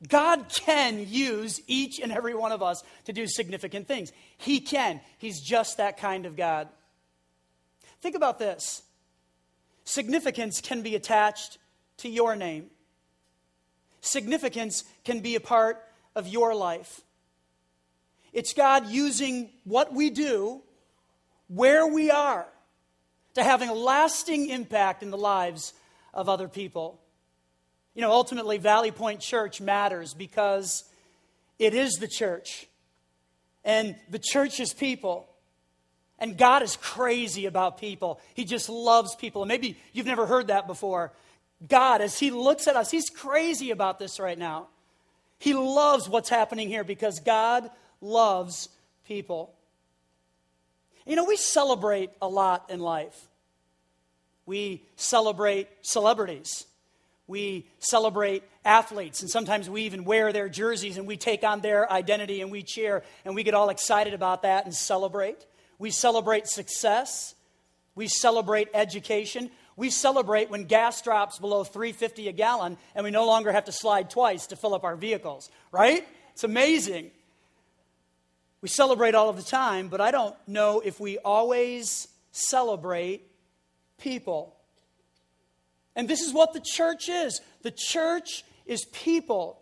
God 0.09 0.49
can 0.49 1.07
use 1.07 1.61
each 1.67 1.99
and 1.99 2.11
every 2.11 2.33
one 2.33 2.51
of 2.51 2.63
us 2.63 2.83
to 3.05 3.13
do 3.13 3.27
significant 3.27 3.87
things. 3.87 4.11
He 4.35 4.59
can. 4.59 4.99
He's 5.19 5.39
just 5.39 5.77
that 5.77 5.97
kind 5.97 6.25
of 6.25 6.35
God. 6.35 6.69
Think 8.01 8.15
about 8.15 8.39
this 8.39 8.81
significance 9.83 10.59
can 10.59 10.81
be 10.81 10.95
attached 10.95 11.59
to 11.97 12.09
your 12.09 12.35
name. 12.35 12.71
Significance 14.01 14.83
can 15.05 15.19
be 15.19 15.35
a 15.35 15.39
part 15.39 15.79
of 16.15 16.27
your 16.27 16.55
life. 16.55 17.01
It's 18.33 18.53
God 18.53 18.87
using 18.87 19.51
what 19.65 19.93
we 19.93 20.09
do, 20.09 20.63
where 21.47 21.85
we 21.85 22.09
are, 22.09 22.47
to 23.37 23.43
having 23.43 23.69
a 23.69 23.73
lasting 23.73 24.49
impact 24.49 25.03
in 25.03 25.11
the 25.11 25.17
lives 25.17 25.73
of 26.13 26.27
other 26.27 26.47
people. 26.47 26.99
You 27.93 28.01
know, 28.01 28.11
ultimately, 28.11 28.57
Valley 28.57 28.91
Point 28.91 29.21
Church 29.21 29.61
matters 29.61 30.13
because 30.13 30.83
it 31.59 31.73
is 31.73 31.93
the 31.93 32.07
church, 32.07 32.67
and 33.63 33.95
the 34.09 34.19
church 34.19 34.59
is 34.59 34.73
people. 34.73 35.27
And 36.19 36.35
God 36.35 36.63
is 36.63 36.75
crazy 36.77 37.45
about 37.45 37.77
people. 37.77 38.19
He 38.33 38.43
just 38.43 38.69
loves 38.69 39.15
people. 39.15 39.43
And 39.43 39.49
maybe 39.49 39.77
you've 39.93 40.07
never 40.07 40.25
heard 40.25 40.47
that 40.47 40.65
before. 40.65 41.13
God, 41.67 42.01
as 42.01 42.17
He 42.17 42.31
looks 42.31 42.67
at 42.67 42.75
us, 42.75 42.89
He's 42.89 43.09
crazy 43.11 43.69
about 43.69 43.99
this 43.99 44.19
right 44.19 44.37
now. 44.37 44.67
He 45.37 45.53
loves 45.53 46.09
what's 46.09 46.29
happening 46.29 46.69
here 46.69 46.83
because 46.83 47.19
God 47.19 47.69
loves 48.01 48.69
people. 49.07 49.53
You 51.05 51.15
know, 51.15 51.25
we 51.25 51.37
celebrate 51.37 52.09
a 52.19 52.27
lot 52.27 52.69
in 52.69 52.79
life. 52.79 53.26
We 54.47 54.81
celebrate 54.95 55.67
celebrities. 55.81 56.65
We 57.27 57.67
celebrate 57.79 58.43
athletes, 58.63 59.21
and 59.21 59.29
sometimes 59.29 59.69
we 59.69 59.83
even 59.83 60.05
wear 60.05 60.31
their 60.31 60.47
jerseys 60.47 60.97
and 60.97 61.05
we 61.05 61.17
take 61.17 61.43
on 61.43 61.59
their 61.59 61.91
identity 61.91 62.41
and 62.41 62.49
we 62.49 62.63
cheer 62.63 63.03
and 63.25 63.35
we 63.35 63.43
get 63.43 63.53
all 63.53 63.69
excited 63.69 64.13
about 64.13 64.43
that 64.43 64.63
and 64.63 64.73
celebrate. 64.73 65.45
We 65.77 65.91
celebrate 65.91 66.47
success. 66.47 67.35
We 67.95 68.07
celebrate 68.07 68.69
education. 68.73 69.51
We 69.75 69.89
celebrate 69.89 70.49
when 70.49 70.63
gas 70.63 71.01
drops 71.01 71.37
below 71.37 71.65
350 71.65 72.29
a 72.29 72.31
gallon 72.31 72.77
and 72.95 73.03
we 73.03 73.11
no 73.11 73.25
longer 73.25 73.51
have 73.51 73.65
to 73.65 73.71
slide 73.73 74.09
twice 74.09 74.47
to 74.47 74.55
fill 74.55 74.73
up 74.73 74.85
our 74.85 74.95
vehicles, 74.95 75.51
right? 75.71 76.07
It's 76.31 76.45
amazing. 76.45 77.11
We 78.61 78.69
celebrate 78.69 79.15
all 79.15 79.29
of 79.29 79.35
the 79.35 79.43
time, 79.43 79.89
but 79.89 79.99
I 79.99 80.11
don't 80.11 80.35
know 80.47 80.79
if 80.79 80.99
we 80.99 81.17
always 81.17 82.07
celebrate 82.31 83.29
people. 83.97 84.55
And 85.95 86.07
this 86.07 86.21
is 86.21 86.33
what 86.33 86.53
the 86.53 86.61
church 86.63 87.09
is 87.09 87.41
the 87.63 87.71
church 87.71 88.43
is 88.65 88.85
people. 88.85 89.61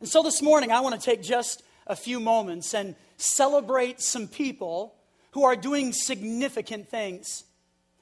And 0.00 0.08
so 0.08 0.22
this 0.22 0.42
morning, 0.42 0.72
I 0.72 0.80
want 0.80 1.00
to 1.00 1.00
take 1.00 1.22
just 1.22 1.62
a 1.86 1.96
few 1.96 2.20
moments 2.20 2.74
and 2.74 2.94
celebrate 3.16 4.00
some 4.00 4.28
people 4.28 4.94
who 5.32 5.44
are 5.44 5.56
doing 5.56 5.92
significant 5.92 6.88
things. 6.88 7.44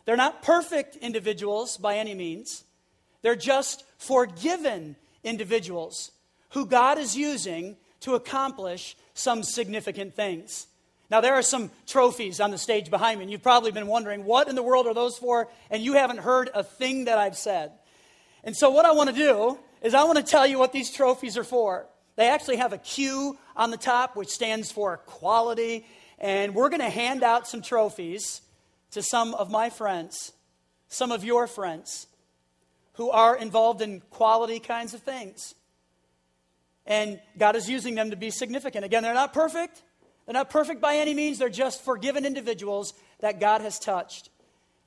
They're 0.04 0.16
not 0.16 0.42
perfect 0.42 0.96
individuals 0.96 1.76
by 1.76 1.96
any 1.96 2.14
means, 2.14 2.64
they're 3.22 3.36
just 3.36 3.84
forgiven 3.98 4.96
individuals 5.22 6.10
who 6.50 6.66
God 6.66 6.98
is 6.98 7.16
using 7.16 7.76
to 8.00 8.14
accomplish 8.14 8.96
some 9.14 9.42
significant 9.42 10.14
things. 10.14 10.66
Now, 11.10 11.20
there 11.20 11.34
are 11.34 11.42
some 11.42 11.70
trophies 11.86 12.38
on 12.40 12.52
the 12.52 12.58
stage 12.58 12.88
behind 12.88 13.18
me, 13.18 13.24
and 13.24 13.32
you've 13.32 13.42
probably 13.42 13.72
been 13.72 13.88
wondering, 13.88 14.24
what 14.24 14.48
in 14.48 14.54
the 14.54 14.62
world 14.62 14.86
are 14.86 14.94
those 14.94 15.18
for? 15.18 15.48
And 15.68 15.82
you 15.82 15.94
haven't 15.94 16.18
heard 16.18 16.50
a 16.54 16.62
thing 16.62 17.06
that 17.06 17.18
I've 17.18 17.36
said. 17.36 17.72
And 18.44 18.56
so, 18.56 18.70
what 18.70 18.86
I 18.86 18.92
want 18.92 19.10
to 19.10 19.16
do 19.16 19.58
is, 19.82 19.92
I 19.92 20.04
want 20.04 20.18
to 20.18 20.24
tell 20.24 20.46
you 20.46 20.58
what 20.58 20.72
these 20.72 20.90
trophies 20.92 21.36
are 21.36 21.44
for. 21.44 21.86
They 22.16 22.28
actually 22.28 22.56
have 22.56 22.72
a 22.72 22.78
Q 22.78 23.38
on 23.56 23.70
the 23.70 23.76
top, 23.76 24.14
which 24.14 24.28
stands 24.28 24.70
for 24.70 24.98
quality. 24.98 25.84
And 26.18 26.54
we're 26.54 26.68
going 26.68 26.80
to 26.80 26.90
hand 26.90 27.22
out 27.22 27.48
some 27.48 27.62
trophies 27.62 28.42
to 28.92 29.02
some 29.02 29.34
of 29.34 29.50
my 29.50 29.70
friends, 29.70 30.32
some 30.88 31.12
of 31.12 31.24
your 31.24 31.46
friends 31.46 32.06
who 32.94 33.10
are 33.10 33.36
involved 33.36 33.80
in 33.80 34.00
quality 34.10 34.60
kinds 34.60 34.94
of 34.94 35.00
things. 35.00 35.54
And 36.86 37.20
God 37.38 37.56
is 37.56 37.68
using 37.68 37.94
them 37.94 38.10
to 38.10 38.16
be 38.16 38.30
significant. 38.30 38.84
Again, 38.84 39.02
they're 39.02 39.14
not 39.14 39.32
perfect. 39.32 39.82
They're 40.30 40.38
not 40.38 40.50
perfect 40.50 40.80
by 40.80 40.94
any 40.98 41.12
means. 41.12 41.38
They're 41.38 41.48
just 41.48 41.82
forgiven 41.82 42.24
individuals 42.24 42.94
that 43.18 43.40
God 43.40 43.62
has 43.62 43.80
touched. 43.80 44.30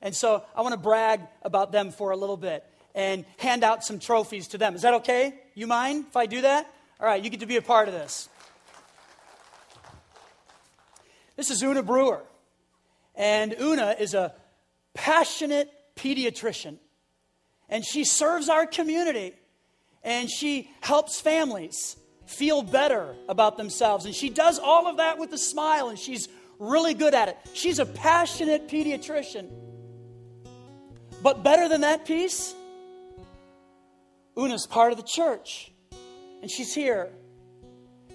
And 0.00 0.16
so 0.16 0.42
I 0.56 0.62
want 0.62 0.72
to 0.72 0.80
brag 0.80 1.20
about 1.42 1.70
them 1.70 1.90
for 1.90 2.12
a 2.12 2.16
little 2.16 2.38
bit 2.38 2.64
and 2.94 3.26
hand 3.36 3.62
out 3.62 3.84
some 3.84 3.98
trophies 3.98 4.48
to 4.48 4.58
them. 4.58 4.74
Is 4.74 4.80
that 4.80 4.94
okay? 4.94 5.34
You 5.54 5.66
mind 5.66 6.06
if 6.08 6.16
I 6.16 6.24
do 6.24 6.40
that? 6.40 6.72
All 6.98 7.06
right, 7.06 7.22
you 7.22 7.28
get 7.28 7.40
to 7.40 7.46
be 7.46 7.58
a 7.58 7.60
part 7.60 7.88
of 7.88 7.92
this. 7.92 8.30
This 11.36 11.50
is 11.50 11.62
Una 11.62 11.82
Brewer. 11.82 12.24
And 13.14 13.54
Una 13.60 13.96
is 14.00 14.14
a 14.14 14.32
passionate 14.94 15.70
pediatrician. 15.94 16.78
And 17.68 17.84
she 17.84 18.04
serves 18.04 18.48
our 18.48 18.64
community. 18.64 19.34
And 20.02 20.30
she 20.30 20.70
helps 20.80 21.20
families 21.20 21.96
feel 22.26 22.62
better 22.62 23.14
about 23.28 23.56
themselves. 23.56 24.06
And 24.06 24.14
she 24.14 24.30
does 24.30 24.58
all 24.58 24.86
of 24.86 24.98
that 24.98 25.18
with 25.18 25.32
a 25.32 25.38
smile. 25.38 25.88
And 25.88 25.98
she's 25.98 26.28
really 26.58 26.94
good 26.94 27.14
at 27.14 27.28
it. 27.28 27.36
She's 27.52 27.78
a 27.78 27.86
passionate 27.86 28.68
pediatrician. 28.68 29.50
But 31.22 31.42
better 31.42 31.68
than 31.68 31.82
that 31.82 32.04
piece, 32.04 32.54
Una's 34.36 34.66
part 34.66 34.92
of 34.92 34.98
the 34.98 35.04
church. 35.04 35.72
And 36.42 36.50
she's 36.50 36.74
here. 36.74 37.10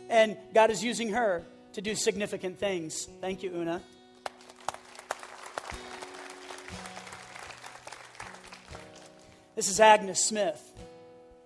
And 0.10 0.38
God 0.54 0.72
is 0.72 0.84
using 0.84 1.10
her 1.10 1.44
to 1.74 1.82
do 1.82 1.96
significant 1.96 2.60
things. 2.60 3.08
Thank 3.22 3.44
you, 3.44 3.52
Una. 3.56 3.82
This 9.56 9.70
is 9.70 9.80
Agnes 9.80 10.24
Smith. 10.24 10.62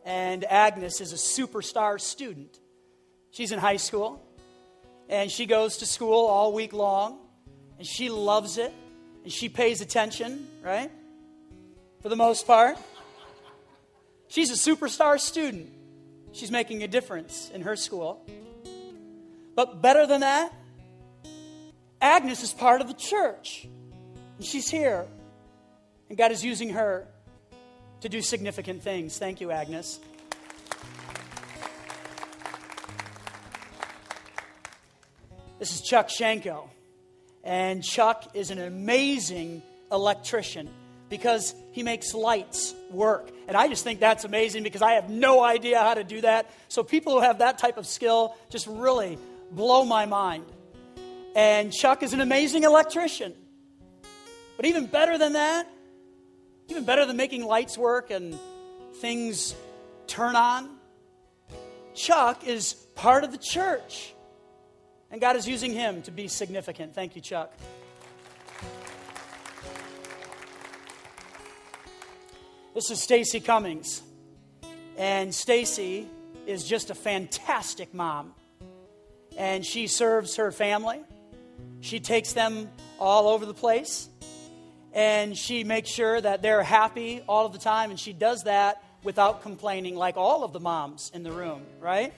And 0.06 0.44
Agnes 0.46 1.00
is 1.02 1.13
a 1.13 1.16
superstar 1.16 2.00
student. 2.00 2.60
She's 3.32 3.52
in 3.52 3.60
high 3.60 3.78
school. 3.78 4.22
And 5.10 5.32
she 5.32 5.46
goes 5.46 5.78
to 5.78 5.86
school 5.86 6.26
all 6.26 6.54
week 6.54 6.74
long. 6.74 7.20
And 7.78 7.88
she 7.88 8.10
loves 8.10 8.58
it. 8.58 8.74
And 9.24 9.32
she 9.32 9.48
pays 9.50 9.82
attention, 9.82 10.48
right? 10.62 10.92
For 12.02 12.10
the 12.10 12.16
most 12.16 12.46
part. 12.46 12.78
She's 14.28 14.50
a 14.50 14.76
superstar 14.76 15.20
student. 15.20 15.72
She's 16.34 16.52
making 16.52 16.84
a 16.84 16.88
difference 16.88 17.52
in 17.54 17.62
her 17.62 17.76
school. 17.76 18.26
But 19.56 19.82
better 19.82 20.08
than 20.08 20.22
that, 20.22 20.52
Agnes 22.02 22.44
is 22.44 22.52
part 22.52 22.82
of 22.82 22.88
the 22.88 22.94
church. 22.96 23.68
And 24.38 24.46
she's 24.46 24.70
here. 24.70 25.06
And 26.10 26.18
God 26.18 26.32
is 26.32 26.44
using 26.44 26.70
her 26.72 27.08
to 28.04 28.10
do 28.10 28.22
significant 28.22 28.84
things. 28.84 29.18
Thank 29.18 29.39
you, 29.39 29.50
Agnes. 29.50 29.98
This 35.58 35.74
is 35.74 35.80
Chuck 35.80 36.10
Shanko. 36.10 36.68
And 37.46 37.82
Chuck 37.82 38.32
is 38.34 38.52
an 38.52 38.60
amazing 38.60 39.62
electrician 39.89 40.68
because 41.08 41.56
he 41.72 41.82
makes 41.82 42.13
lights 42.13 42.76
work. 42.92 43.32
And 43.48 43.56
I 43.56 43.70
just 43.70 43.86
think 43.86 44.02
that's 44.02 44.26
amazing 44.26 44.63
because 44.63 44.82
I 44.82 44.96
have 44.96 45.10
no 45.10 45.42
idea 45.42 45.80
how 45.80 45.94
to 45.94 46.04
do 46.04 46.20
that. 46.22 46.52
So 46.68 46.84
people 46.84 47.13
who 47.13 47.22
have 47.22 47.38
that 47.38 47.58
type 47.58 47.78
of 47.78 47.88
skill 47.88 48.36
just 48.50 48.68
really 48.68 49.18
blow 49.50 49.86
my 49.86 50.08
mind. 50.08 50.44
And 51.38 51.72
Chuck 51.72 52.04
is 52.04 52.12
an 52.12 52.20
amazing 52.20 52.66
electrician. 52.66 53.34
But 54.58 54.66
even 54.66 54.88
better 54.88 55.18
than 55.18 55.34
that, 55.34 55.70
even 56.69 56.86
better 56.86 57.06
than 57.06 57.17
making 57.17 57.45
lights 57.45 57.78
work 57.78 58.12
and 58.12 58.38
things 58.95 59.56
turn 60.08 60.36
on, 60.36 60.78
Chuck 61.93 62.47
is 62.47 62.73
part 62.95 63.23
of 63.23 63.32
the 63.32 63.38
church. 63.38 64.13
And 65.12 65.21
God 65.21 65.36
is 65.36 65.47
using 65.47 65.73
him 65.73 66.02
to 66.04 66.12
be 66.12 66.28
significant. 66.28 66.95
Thank 66.95 67.15
you, 67.15 67.21
Chuck. 67.21 67.54
This 72.73 72.89
is 72.89 72.99
Stacy 72.99 73.39
Cummings. 73.39 74.02
And 74.97 75.34
Stacy 75.34 76.08
is 76.47 76.67
just 76.67 76.89
a 76.89 76.95
fantastic 76.95 77.93
mom. 77.93 78.34
And 79.38 79.63
she 79.63 79.86
serves 79.86 80.38
her 80.38 80.52
family. 80.52 81.04
She 81.82 81.99
takes 81.99 82.34
them 82.34 82.69
all 82.99 83.28
over 83.28 83.45
the 83.45 83.54
place. 83.54 84.10
And 84.93 85.36
she 85.36 85.63
makes 85.63 85.89
sure 85.89 86.21
that 86.21 86.41
they're 86.41 86.63
happy 86.63 87.21
all 87.27 87.45
of 87.45 87.53
the 87.53 87.60
time. 87.60 87.89
And 87.89 87.99
she 87.99 88.13
does 88.13 88.43
that 88.43 88.84
without 89.03 89.41
complaining, 89.41 89.95
like 89.95 90.17
all 90.17 90.43
of 90.43 90.53
the 90.53 90.60
moms 90.60 91.12
in 91.13 91.23
the 91.23 91.32
room, 91.32 91.63
right? 91.79 92.13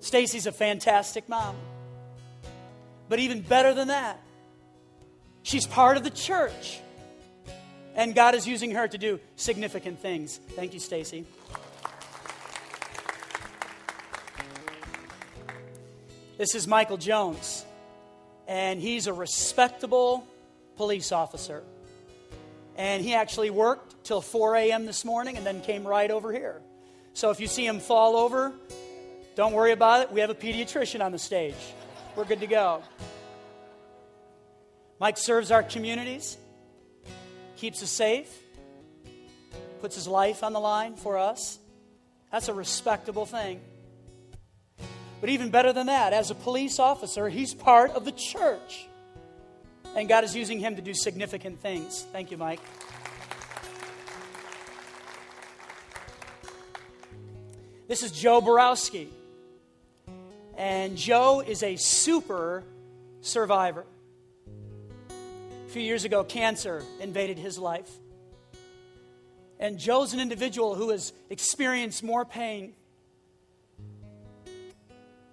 Stacy's 0.00 0.46
a 0.46 0.52
fantastic 0.52 1.28
mom. 1.28 1.56
But 3.08 3.18
even 3.18 3.40
better 3.40 3.74
than 3.74 3.88
that, 3.88 4.20
she's 5.42 5.66
part 5.66 5.96
of 5.96 6.04
the 6.04 6.10
church. 6.10 6.80
And 7.94 8.14
God 8.14 8.34
is 8.34 8.46
using 8.46 8.72
her 8.72 8.86
to 8.86 8.98
do 8.98 9.20
significant 9.36 10.00
things. 10.00 10.40
Thank 10.50 10.74
you, 10.74 10.80
Stacy. 10.80 11.24
This 16.38 16.54
is 16.54 16.66
Michael 16.66 16.96
Jones, 16.96 17.66
and 18.48 18.80
he's 18.80 19.06
a 19.06 19.12
respectable 19.12 20.26
police 20.80 21.12
officer. 21.12 21.62
And 22.74 23.04
he 23.04 23.12
actually 23.12 23.50
worked 23.50 24.02
till 24.02 24.22
4 24.22 24.56
a.m. 24.56 24.86
this 24.86 25.04
morning 25.04 25.36
and 25.36 25.44
then 25.44 25.60
came 25.60 25.86
right 25.86 26.10
over 26.10 26.32
here. 26.32 26.62
So 27.12 27.28
if 27.28 27.38
you 27.38 27.48
see 27.48 27.66
him 27.66 27.80
fall 27.80 28.16
over, 28.16 28.50
don't 29.34 29.52
worry 29.52 29.72
about 29.72 30.00
it. 30.00 30.10
We 30.10 30.20
have 30.20 30.30
a 30.30 30.34
pediatrician 30.34 31.04
on 31.04 31.12
the 31.12 31.18
stage. 31.18 31.60
We're 32.16 32.24
good 32.24 32.40
to 32.40 32.46
go. 32.46 32.82
Mike 34.98 35.18
serves 35.18 35.50
our 35.50 35.62
communities, 35.62 36.38
keeps 37.56 37.82
us 37.82 37.90
safe, 37.90 38.34
puts 39.82 39.96
his 39.96 40.08
life 40.08 40.42
on 40.42 40.54
the 40.54 40.60
line 40.60 40.96
for 40.96 41.18
us. 41.18 41.58
That's 42.32 42.48
a 42.48 42.54
respectable 42.54 43.26
thing. 43.26 43.60
But 45.20 45.28
even 45.28 45.50
better 45.50 45.74
than 45.74 45.88
that, 45.88 46.14
as 46.14 46.30
a 46.30 46.34
police 46.34 46.78
officer, 46.78 47.28
he's 47.28 47.52
part 47.52 47.90
of 47.90 48.06
the 48.06 48.12
church. 48.12 48.86
And 49.96 50.08
God 50.08 50.24
is 50.24 50.36
using 50.36 50.60
him 50.60 50.76
to 50.76 50.82
do 50.82 50.94
significant 50.94 51.60
things. 51.60 52.06
Thank 52.12 52.30
you, 52.30 52.36
Mike. 52.36 52.60
This 57.88 58.04
is 58.04 58.12
Joe 58.12 58.40
Borowski. 58.40 59.08
And 60.56 60.96
Joe 60.96 61.40
is 61.40 61.62
a 61.62 61.74
super 61.76 62.62
survivor. 63.20 63.84
A 65.08 65.70
few 65.70 65.82
years 65.82 66.04
ago, 66.04 66.22
cancer 66.22 66.84
invaded 67.00 67.38
his 67.38 67.58
life. 67.58 67.90
And 69.58 69.78
Joe's 69.78 70.12
an 70.12 70.20
individual 70.20 70.74
who 70.74 70.90
has 70.90 71.12
experienced 71.30 72.02
more 72.02 72.24
pain 72.24 72.74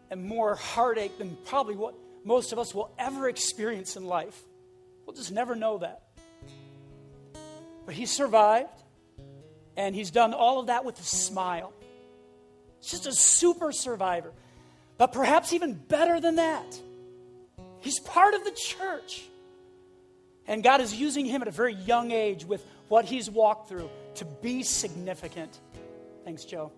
and 0.09 0.23
more 0.23 0.55
heartache 0.55 1.17
than 1.17 1.37
probably 1.45 1.75
what 1.75 1.93
most 2.27 2.51
of 2.51 2.59
us 2.59 2.75
will 2.75 2.91
ever 2.99 3.29
experience 3.29 3.95
in 3.95 4.05
life. 4.05 4.37
We'll 5.05 5.15
just 5.15 5.31
never 5.31 5.55
know 5.55 5.77
that. 5.77 6.01
But 7.85 7.95
he 7.95 8.05
survived, 8.05 8.83
and 9.77 9.95
he's 9.95 10.11
done 10.11 10.33
all 10.33 10.59
of 10.59 10.67
that 10.67 10.83
with 10.83 10.99
a 10.99 11.03
smile. 11.03 11.71
He's 12.81 12.91
just 12.91 13.07
a 13.07 13.13
super 13.13 13.71
survivor. 13.71 14.33
But 14.97 15.13
perhaps 15.13 15.53
even 15.53 15.73
better 15.73 16.19
than 16.19 16.35
that, 16.35 16.65
he's 17.79 17.99
part 18.01 18.33
of 18.33 18.43
the 18.43 18.51
church. 18.51 19.23
And 20.47 20.61
God 20.61 20.81
is 20.81 20.93
using 20.93 21.25
him 21.25 21.41
at 21.41 21.47
a 21.47 21.51
very 21.51 21.75
young 21.75 22.11
age 22.11 22.43
with 22.43 22.65
what 22.89 23.05
he's 23.05 23.29
walked 23.29 23.69
through 23.69 23.89
to 24.15 24.25
be 24.25 24.63
significant. 24.63 25.57
Thanks, 26.25 26.43
Joe. 26.43 26.73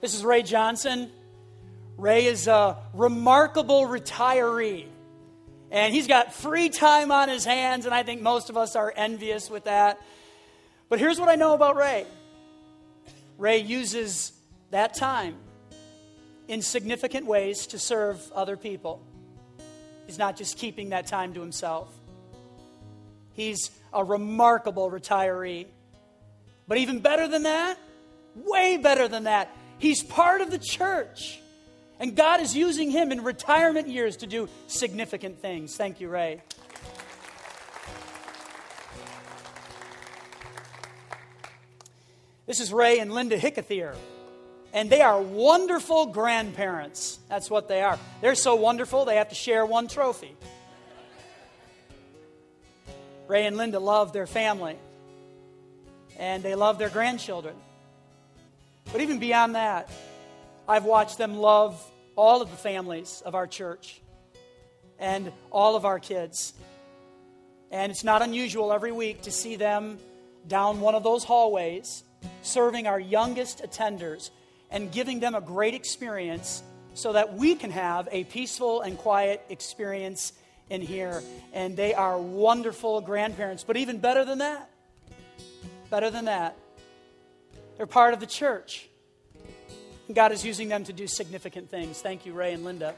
This 0.00 0.14
is 0.14 0.24
Ray 0.24 0.42
Johnson. 0.42 1.10
Ray 1.96 2.26
is 2.26 2.46
a 2.46 2.76
remarkable 2.94 3.86
retiree. 3.88 4.86
And 5.70 5.92
he's 5.92 6.06
got 6.06 6.32
free 6.32 6.68
time 6.68 7.10
on 7.10 7.28
his 7.28 7.44
hands, 7.44 7.84
and 7.84 7.92
I 7.92 8.04
think 8.04 8.22
most 8.22 8.48
of 8.48 8.56
us 8.56 8.76
are 8.76 8.92
envious 8.94 9.50
with 9.50 9.64
that. 9.64 10.00
But 10.88 11.00
here's 11.00 11.18
what 11.18 11.28
I 11.28 11.34
know 11.34 11.54
about 11.54 11.76
Ray 11.76 12.06
Ray 13.36 13.58
uses 13.58 14.32
that 14.70 14.94
time 14.94 15.36
in 16.46 16.62
significant 16.62 17.26
ways 17.26 17.66
to 17.68 17.78
serve 17.78 18.20
other 18.32 18.56
people. 18.56 19.02
He's 20.06 20.18
not 20.18 20.36
just 20.36 20.56
keeping 20.56 20.90
that 20.90 21.06
time 21.06 21.34
to 21.34 21.40
himself. 21.40 21.92
He's 23.32 23.70
a 23.92 24.02
remarkable 24.02 24.90
retiree. 24.90 25.66
But 26.66 26.78
even 26.78 27.00
better 27.00 27.28
than 27.28 27.42
that, 27.42 27.78
way 28.34 28.76
better 28.76 29.08
than 29.08 29.24
that, 29.24 29.54
He's 29.78 30.02
part 30.02 30.40
of 30.40 30.50
the 30.50 30.58
church. 30.58 31.40
And 32.00 32.14
God 32.14 32.40
is 32.40 32.56
using 32.56 32.90
him 32.90 33.10
in 33.10 33.24
retirement 33.24 33.88
years 33.88 34.18
to 34.18 34.26
do 34.26 34.48
significant 34.68 35.40
things. 35.40 35.76
Thank 35.76 36.00
you, 36.00 36.08
Ray. 36.08 36.42
This 42.46 42.60
is 42.60 42.72
Ray 42.72 42.98
and 42.98 43.12
Linda 43.12 43.36
Hickethier. 43.36 43.94
And 44.72 44.88
they 44.88 45.00
are 45.00 45.20
wonderful 45.20 46.06
grandparents. 46.06 47.18
That's 47.28 47.50
what 47.50 47.68
they 47.68 47.82
are. 47.82 47.98
They're 48.20 48.34
so 48.34 48.54
wonderful, 48.54 49.04
they 49.04 49.16
have 49.16 49.30
to 49.30 49.34
share 49.34 49.66
one 49.66 49.88
trophy. 49.88 50.34
Ray 53.26 53.44
and 53.46 53.56
Linda 53.56 53.78
love 53.78 54.12
their 54.14 54.26
family, 54.26 54.76
and 56.18 56.42
they 56.42 56.54
love 56.54 56.78
their 56.78 56.88
grandchildren. 56.88 57.54
But 58.92 59.00
even 59.02 59.18
beyond 59.18 59.54
that, 59.54 59.90
I've 60.66 60.84
watched 60.84 61.18
them 61.18 61.36
love 61.36 61.82
all 62.16 62.42
of 62.42 62.50
the 62.50 62.56
families 62.56 63.22
of 63.24 63.34
our 63.34 63.46
church 63.46 64.00
and 64.98 65.30
all 65.50 65.76
of 65.76 65.84
our 65.84 65.98
kids. 65.98 66.52
And 67.70 67.92
it's 67.92 68.04
not 68.04 68.22
unusual 68.22 68.72
every 68.72 68.92
week 68.92 69.22
to 69.22 69.30
see 69.30 69.56
them 69.56 69.98
down 70.46 70.80
one 70.80 70.94
of 70.94 71.02
those 71.02 71.22
hallways 71.22 72.02
serving 72.42 72.86
our 72.86 72.98
youngest 72.98 73.62
attenders 73.62 74.30
and 74.70 74.90
giving 74.90 75.20
them 75.20 75.34
a 75.34 75.40
great 75.40 75.74
experience 75.74 76.62
so 76.94 77.12
that 77.12 77.34
we 77.34 77.54
can 77.54 77.70
have 77.70 78.08
a 78.10 78.24
peaceful 78.24 78.80
and 78.80 78.98
quiet 78.98 79.44
experience 79.50 80.32
in 80.70 80.80
here. 80.80 81.22
And 81.52 81.76
they 81.76 81.94
are 81.94 82.18
wonderful 82.18 83.00
grandparents. 83.00 83.64
But 83.64 83.76
even 83.76 83.98
better 83.98 84.24
than 84.24 84.38
that, 84.38 84.68
better 85.90 86.10
than 86.10 86.24
that, 86.24 86.56
they're 87.78 87.86
part 87.86 88.12
of 88.12 88.20
the 88.20 88.26
church. 88.26 88.88
God 90.12 90.32
is 90.32 90.44
using 90.44 90.68
them 90.68 90.84
to 90.84 90.92
do 90.92 91.06
significant 91.06 91.70
things. 91.70 92.00
Thank 92.00 92.26
you, 92.26 92.32
Ray 92.32 92.52
and 92.52 92.64
Linda. 92.64 92.94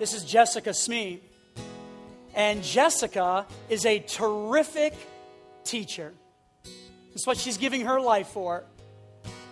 This 0.00 0.12
is 0.12 0.24
Jessica 0.24 0.74
Smee. 0.74 1.22
And 2.34 2.62
Jessica 2.64 3.46
is 3.68 3.86
a 3.86 4.00
terrific 4.00 4.94
teacher. 5.62 6.12
It's 7.14 7.26
what 7.26 7.36
she's 7.36 7.58
giving 7.58 7.82
her 7.82 8.00
life 8.00 8.28
for 8.28 8.64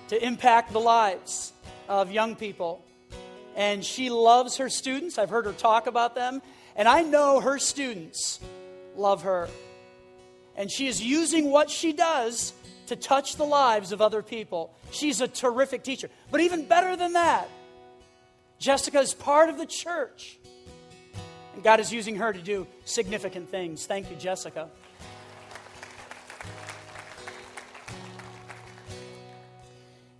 to 0.09 0.25
impact 0.25 0.73
the 0.73 0.81
lives 0.81 1.53
of 1.89 2.11
young 2.11 2.35
people. 2.35 2.85
And 3.55 3.85
she 3.85 4.11
loves 4.11 4.57
her 4.57 4.69
students. 4.69 5.17
I've 5.17 5.31
heard 5.31 5.47
her 5.47 5.53
talk 5.53 5.87
about 5.87 6.17
them. 6.17 6.43
And 6.75 6.89
I 6.89 7.03
know 7.03 7.41
her 7.41 7.59
students 7.59 8.41
love 8.97 9.23
her. 9.23 9.49
And 10.57 10.71
she 10.71 10.87
is 10.87 11.03
using 11.03 11.51
what 11.51 11.71
she 11.71 11.93
does 11.93 12.53
to 12.87 12.97
touch 12.97 13.37
the 13.37 13.45
lives 13.45 13.93
of 13.93 14.01
other 14.01 14.23
people. 14.23 14.75
She's 14.91 15.21
a 15.21 15.29
terrific 15.29 15.83
teacher. 15.83 16.09
But 16.31 16.41
even 16.41 16.67
better 16.67 16.97
than 16.97 17.13
that, 17.13 17.49
Jessica 18.59 19.01
is 19.01 19.13
part 19.13 19.51
of 19.51 19.59
the 19.59 19.67
church. 19.67 20.39
And 21.55 21.63
God 21.63 21.81
is 21.81 21.93
using 21.93 22.17
her 22.17 22.33
to 22.33 22.41
do 22.41 22.67
significant 22.85 23.51
things. 23.51 23.87
Thank 23.87 24.11
you, 24.11 24.17
Jessica. 24.17 24.69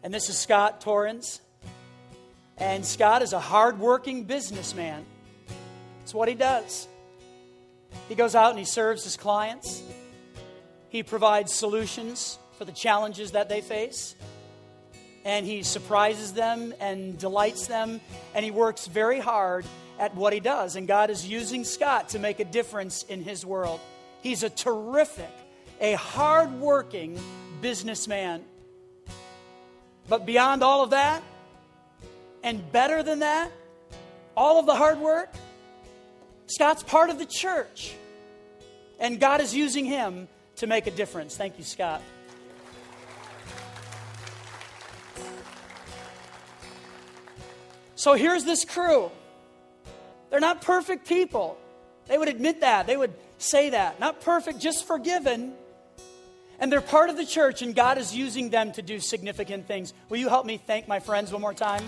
And 0.03 0.13
this 0.13 0.29
is 0.29 0.39
Scott 0.39 0.81
Torrens. 0.81 1.41
And 2.59 2.85
Scott 2.87 3.23
is 3.23 3.33
a 3.33 3.41
hardworking 3.41 4.25
businessman. 4.25 5.05
It's 6.03 6.15
what 6.15 6.29
he 6.29 6.35
does. 6.35 6.87
He 8.09 8.15
goes 8.15 8.35
out 8.35 8.51
and 8.51 8.59
he 8.59 8.65
serves 8.65 9.05
his 9.05 9.17
clients. 9.17 9.83
He 10.97 11.03
provides 11.03 11.53
solutions 11.53 12.39
for 12.57 12.65
the 12.65 12.73
challenges 12.73 13.33
that 13.33 13.51
they 13.51 13.61
face. 13.61 14.15
And 15.27 15.45
he 15.45 15.63
surprises 15.63 16.33
them 16.33 16.73
and 16.81 17.19
delights 17.19 17.67
them. 17.67 18.01
And 18.35 18.43
he 18.43 18.51
works 18.51 18.87
very 18.87 19.21
hard 19.21 19.67
at 19.99 20.15
what 20.15 20.33
he 20.33 20.41
does. 20.41 20.75
And 20.75 20.89
God 20.89 21.11
is 21.11 21.29
using 21.29 21.65
Scott 21.65 22.09
to 22.11 22.19
make 22.19 22.41
a 22.41 22.47
difference 22.47 23.03
in 23.03 23.23
his 23.23 23.45
world. 23.45 23.79
He's 24.23 24.43
a 24.43 24.49
terrific, 24.49 25.29
a 25.83 25.93
hardworking 25.97 27.21
businessman. 27.61 28.43
But 30.09 30.25
beyond 30.25 30.63
all 30.63 30.83
of 30.83 30.91
that, 30.91 31.23
and 32.43 32.73
better 32.73 33.03
than 33.03 33.19
that, 33.19 33.53
all 34.35 34.59
of 34.59 34.65
the 34.65 34.75
hard 34.75 34.99
work, 34.99 35.31
Scott's 36.47 36.83
part 36.83 37.11
of 37.11 37.19
the 37.19 37.27
church. 37.27 37.93
And 38.99 39.21
God 39.21 39.43
is 39.43 39.55
using 39.55 39.85
him 39.85 40.29
to 40.57 40.67
make 40.67 40.87
a 40.87 40.91
difference. 40.91 41.37
Thank 41.37 41.59
you, 41.59 41.65
Scott. 41.65 42.03
So 47.95 48.15
here's 48.15 48.45
this 48.45 48.65
crew. 48.65 49.11
They're 50.31 50.41
not 50.41 50.61
perfect 50.61 51.09
people. 51.09 51.59
They 52.07 52.19
would 52.19 52.29
admit 52.29 52.61
that. 52.61 52.87
They 52.87 52.97
would 52.97 53.15
say 53.39 53.71
that. 53.71 53.99
Not 53.99 54.21
perfect, 54.21 54.61
just 54.61 54.87
forgiven. 54.87 55.55
And 56.59 56.71
they're 56.73 56.81
part 56.81 57.11
of 57.11 57.17
the 57.17 57.27
church, 57.27 57.63
and 57.63 57.75
God 57.75 57.99
is 57.99 58.15
using 58.15 58.51
them 58.51 58.73
to 58.73 58.83
do 58.83 59.01
significant 59.01 59.67
things. 59.67 59.93
Will 60.09 60.19
you 60.19 60.29
help 60.29 60.47
me 60.47 60.57
thank 60.57 60.89
my 60.89 61.01
friends 61.01 61.33
one 61.33 61.43
more 61.43 61.55
time? 61.55 61.83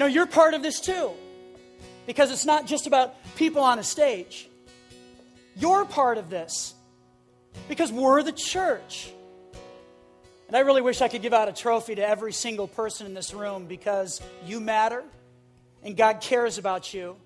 Know, 0.00 0.06
you're 0.06 0.24
part 0.24 0.54
of 0.54 0.62
this 0.62 0.80
too. 0.80 1.10
because 2.06 2.30
it's 2.32 2.46
not 2.46 2.66
just 2.66 2.86
about 2.86 3.14
people 3.36 3.62
on 3.62 3.78
a 3.78 3.84
stage. 3.84 4.48
You're 5.54 5.84
part 5.84 6.16
of 6.16 6.30
this 6.30 6.74
because 7.68 7.92
we're 7.92 8.22
the 8.22 8.32
church. 8.32 9.12
And 10.48 10.56
I 10.56 10.60
really 10.60 10.80
wish 10.80 11.02
I 11.02 11.08
could 11.08 11.20
give 11.20 11.34
out 11.34 11.48
a 11.48 11.52
trophy 11.52 11.96
to 11.96 12.08
every 12.08 12.32
single 12.32 12.66
person 12.66 13.06
in 13.06 13.12
this 13.12 13.34
room 13.34 13.66
because 13.66 14.22
you 14.46 14.58
matter 14.58 15.04
and 15.82 15.94
God 15.98 16.22
cares 16.22 16.56
about 16.56 16.94
you. 16.94 17.16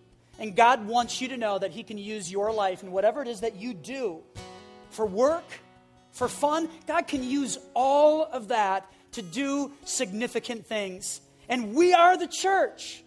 And 0.40 0.56
God 0.56 0.88
wants 0.88 1.20
you 1.20 1.28
to 1.28 1.36
know 1.36 1.56
that 1.60 1.70
He 1.70 1.84
can 1.84 1.96
use 1.96 2.28
your 2.28 2.52
life 2.52 2.82
and 2.82 2.90
whatever 2.90 3.22
it 3.22 3.28
is 3.28 3.42
that 3.42 3.54
you 3.54 3.72
do 3.72 4.18
for 4.90 5.06
work, 5.06 5.44
for 6.10 6.26
fun, 6.26 6.68
God 6.88 7.06
can 7.06 7.22
use 7.22 7.56
all 7.72 8.24
of 8.24 8.48
that 8.48 8.90
to 9.12 9.22
do 9.22 9.70
significant 9.84 10.66
things. 10.66 11.20
And 11.48 11.74
we 11.74 11.92
are 11.92 12.16
the 12.16 12.26
church. 12.26 13.02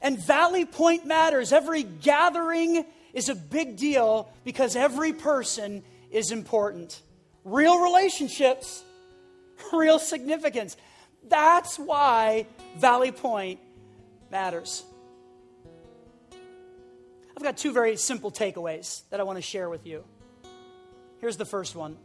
And 0.00 0.18
Valley 0.18 0.64
Point 0.64 1.06
matters. 1.06 1.52
Every 1.52 1.82
gathering 1.82 2.84
is 3.12 3.28
a 3.28 3.34
big 3.34 3.76
deal 3.76 4.30
because 4.44 4.76
every 4.76 5.12
person 5.12 5.82
is 6.10 6.30
important. 6.30 7.00
Real 7.44 7.80
relationships, 7.80 8.84
real 9.72 9.98
significance. 9.98 10.76
That's 11.28 11.78
why 11.78 12.46
Valley 12.76 13.12
Point 13.12 13.60
matters. 14.30 14.84
I've 17.36 17.42
got 17.42 17.56
two 17.56 17.72
very 17.72 17.96
simple 17.96 18.30
takeaways 18.32 19.02
that 19.10 19.20
I 19.20 19.22
want 19.22 19.36
to 19.36 19.42
share 19.42 19.68
with 19.68 19.86
you. 19.86 20.04
Here's 21.20 21.36
the 21.36 21.44
first 21.44 21.76
one. 21.76 21.96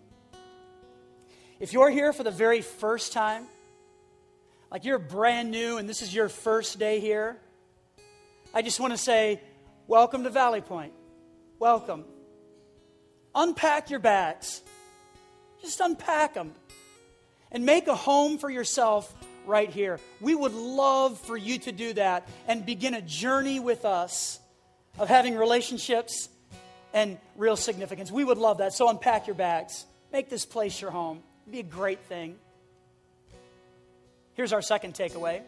If 1.59 1.73
you're 1.73 1.89
here 1.89 2.13
for 2.13 2.23
the 2.23 2.31
very 2.31 2.61
first 2.61 3.13
time, 3.13 3.47
like 4.73 4.85
you're 4.85 4.97
brand 4.97 5.51
new 5.51 5.77
and 5.77 5.87
this 5.87 6.01
is 6.01 6.13
your 6.13 6.27
first 6.27 6.79
day 6.79 6.99
here, 6.99 7.37
I 8.55 8.63
just 8.63 8.79
want 8.79 8.91
to 8.91 8.97
say, 8.97 9.39
welcome 9.85 10.23
to 10.23 10.31
Valley 10.31 10.61
Point. 10.61 10.93
Welcome. 11.59 12.05
Unpack 13.35 13.91
your 13.91 13.99
bags. 13.99 14.63
Just 15.61 15.79
unpack 15.79 16.33
them 16.33 16.55
and 17.51 17.67
make 17.67 17.87
a 17.87 17.93
home 17.93 18.39
for 18.39 18.49
yourself 18.49 19.13
right 19.45 19.69
here. 19.69 19.99
We 20.19 20.33
would 20.33 20.55
love 20.55 21.19
for 21.19 21.37
you 21.37 21.59
to 21.59 21.71
do 21.71 21.93
that 21.93 22.27
and 22.47 22.65
begin 22.65 22.95
a 22.95 23.01
journey 23.01 23.59
with 23.59 23.85
us 23.85 24.39
of 24.97 25.07
having 25.07 25.37
relationships 25.37 26.29
and 26.95 27.19
real 27.35 27.57
significance. 27.57 28.11
We 28.11 28.23
would 28.23 28.39
love 28.39 28.57
that. 28.57 28.73
So 28.73 28.89
unpack 28.89 29.27
your 29.27 29.35
bags, 29.35 29.85
make 30.11 30.31
this 30.31 30.45
place 30.45 30.81
your 30.81 30.89
home. 30.89 31.21
It'd 31.43 31.51
be 31.51 31.59
a 31.59 31.63
great 31.63 31.99
thing. 32.05 32.37
Here's 34.35 34.51
our 34.51 34.61
second 34.61 34.95
takeaway. 34.95 35.41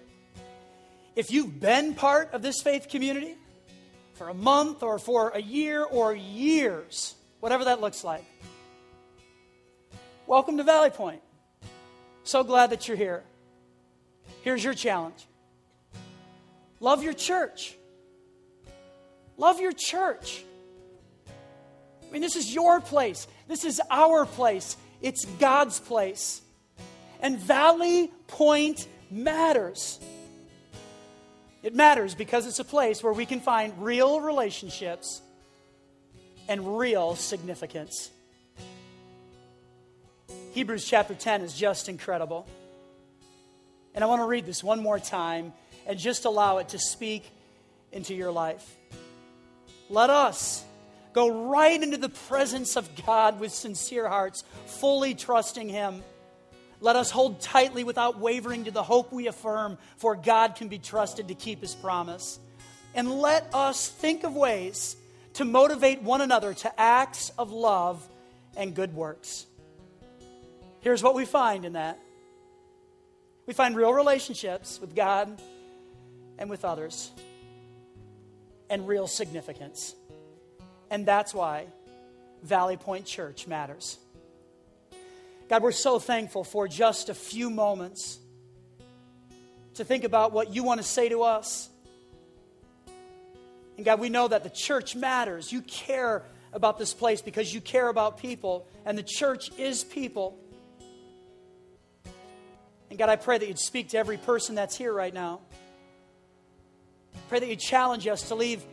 If 1.15 1.31
you've 1.31 1.59
been 1.59 1.95
part 1.95 2.33
of 2.33 2.41
this 2.41 2.61
faith 2.61 2.87
community 2.87 3.35
for 4.13 4.29
a 4.29 4.33
month 4.33 4.83
or 4.83 4.99
for 4.99 5.29
a 5.29 5.41
year 5.41 5.83
or 5.83 6.13
years, 6.13 7.15
whatever 7.39 7.65
that 7.65 7.81
looks 7.81 8.03
like, 8.03 8.23
welcome 10.27 10.57
to 10.57 10.63
Valley 10.63 10.91
Point. 10.91 11.21
So 12.23 12.43
glad 12.43 12.69
that 12.69 12.87
you're 12.87 12.97
here. 12.97 13.23
Here's 14.43 14.63
your 14.63 14.73
challenge 14.73 15.25
love 16.79 17.01
your 17.01 17.13
church. 17.13 17.75
Love 19.37 19.59
your 19.59 19.73
church. 19.73 20.43
I 22.07 22.11
mean, 22.11 22.21
this 22.21 22.35
is 22.35 22.53
your 22.53 22.79
place. 22.79 23.27
This 23.47 23.65
is 23.65 23.81
our 23.89 24.25
place. 24.25 24.77
It's 25.01 25.25
God's 25.25 25.79
place. 25.79 26.41
And 27.25 27.39
Valley 27.39 28.11
Point 28.27 28.87
matters. 29.09 29.99
It 31.63 31.73
matters 31.73 32.13
because 32.13 32.45
it's 32.45 32.59
a 32.59 32.63
place 32.63 33.01
where 33.01 33.13
we 33.13 33.25
can 33.25 33.39
find 33.39 33.73
real 33.83 34.21
relationships 34.21 35.23
and 36.47 36.77
real 36.77 37.15
significance. 37.15 38.11
Hebrews 40.51 40.85
chapter 40.85 41.15
10 41.15 41.41
is 41.41 41.55
just 41.55 41.89
incredible. 41.89 42.45
And 43.95 44.03
I 44.03 44.07
want 44.07 44.21
to 44.21 44.27
read 44.27 44.45
this 44.45 44.63
one 44.63 44.83
more 44.83 44.99
time 44.99 45.51
and 45.87 45.97
just 45.97 46.25
allow 46.25 46.59
it 46.59 46.69
to 46.69 46.77
speak 46.77 47.27
into 47.91 48.13
your 48.13 48.31
life. 48.31 48.77
Let 49.89 50.11
us 50.11 50.63
go 51.13 51.49
right 51.49 51.81
into 51.81 51.97
the 51.97 52.09
presence 52.09 52.75
of 52.75 52.87
God 53.03 53.39
with 53.39 53.51
sincere 53.51 54.07
hearts, 54.07 54.43
fully 54.67 55.15
trusting 55.15 55.69
Him. 55.69 56.03
Let 56.85 56.95
us 56.95 57.09
hold 57.09 57.41
tightly 57.41 57.83
without 57.83 58.19
wavering 58.19 58.65
to 58.65 58.71
the 58.71 58.83
hope 58.83 59.11
we 59.11 59.25
affirm, 59.25 59.79
for 59.97 60.15
God 60.15 60.55
can 60.55 60.67
be 60.67 60.77
trusted 60.77 61.29
to 61.29 61.33
keep 61.33 61.61
His 61.61 61.73
promise. 61.73 62.37
And 62.93 63.11
let 63.11 63.49
us 63.55 63.89
think 63.89 64.23
of 64.23 64.35
ways 64.35 64.95
to 65.33 65.45
motivate 65.45 66.03
one 66.03 66.21
another 66.21 66.53
to 66.53 66.79
acts 66.79 67.31
of 67.39 67.51
love 67.51 68.07
and 68.55 68.75
good 68.75 68.93
works. 68.93 69.47
Here's 70.81 71.01
what 71.01 71.15
we 71.15 71.25
find 71.25 71.65
in 71.65 71.73
that 71.73 71.99
we 73.47 73.55
find 73.55 73.75
real 73.75 73.91
relationships 73.91 74.79
with 74.79 74.95
God 74.95 75.41
and 76.37 76.51
with 76.51 76.63
others 76.63 77.09
and 78.69 78.87
real 78.87 79.07
significance. 79.07 79.95
And 80.91 81.03
that's 81.03 81.33
why 81.33 81.65
Valley 82.43 82.77
Point 82.77 83.07
Church 83.07 83.47
matters. 83.47 83.97
God, 85.47 85.61
we're 85.61 85.71
so 85.71 85.99
thankful 85.99 86.43
for 86.43 86.67
just 86.67 87.09
a 87.09 87.13
few 87.13 87.49
moments 87.49 88.17
to 89.75 89.83
think 89.83 90.03
about 90.03 90.31
what 90.31 90.55
you 90.55 90.63
want 90.63 90.79
to 90.79 90.87
say 90.87 91.09
to 91.09 91.21
us. 91.23 91.69
And 93.77 93.85
God, 93.85 93.99
we 93.99 94.09
know 94.09 94.27
that 94.27 94.43
the 94.43 94.49
church 94.49 94.95
matters. 94.95 95.51
You 95.51 95.61
care 95.61 96.23
about 96.51 96.79
this 96.79 96.93
place 96.93 97.21
because 97.21 97.53
you 97.53 97.61
care 97.61 97.89
about 97.89 98.17
people, 98.17 98.67
and 98.85 98.97
the 98.97 99.03
church 99.03 99.51
is 99.57 99.83
people. 99.83 100.39
And 102.89 102.97
God, 102.97 103.09
I 103.09 103.17
pray 103.17 103.37
that 103.37 103.47
you'd 103.47 103.59
speak 103.59 103.89
to 103.89 103.97
every 103.97 104.17
person 104.17 104.55
that's 104.55 104.75
here 104.75 104.93
right 104.93 105.13
now. 105.13 105.41
Pray 107.29 107.39
that 107.39 107.49
you 107.49 107.55
challenge 107.55 108.07
us 108.07 108.29
to 108.29 108.35
leave 108.35 108.63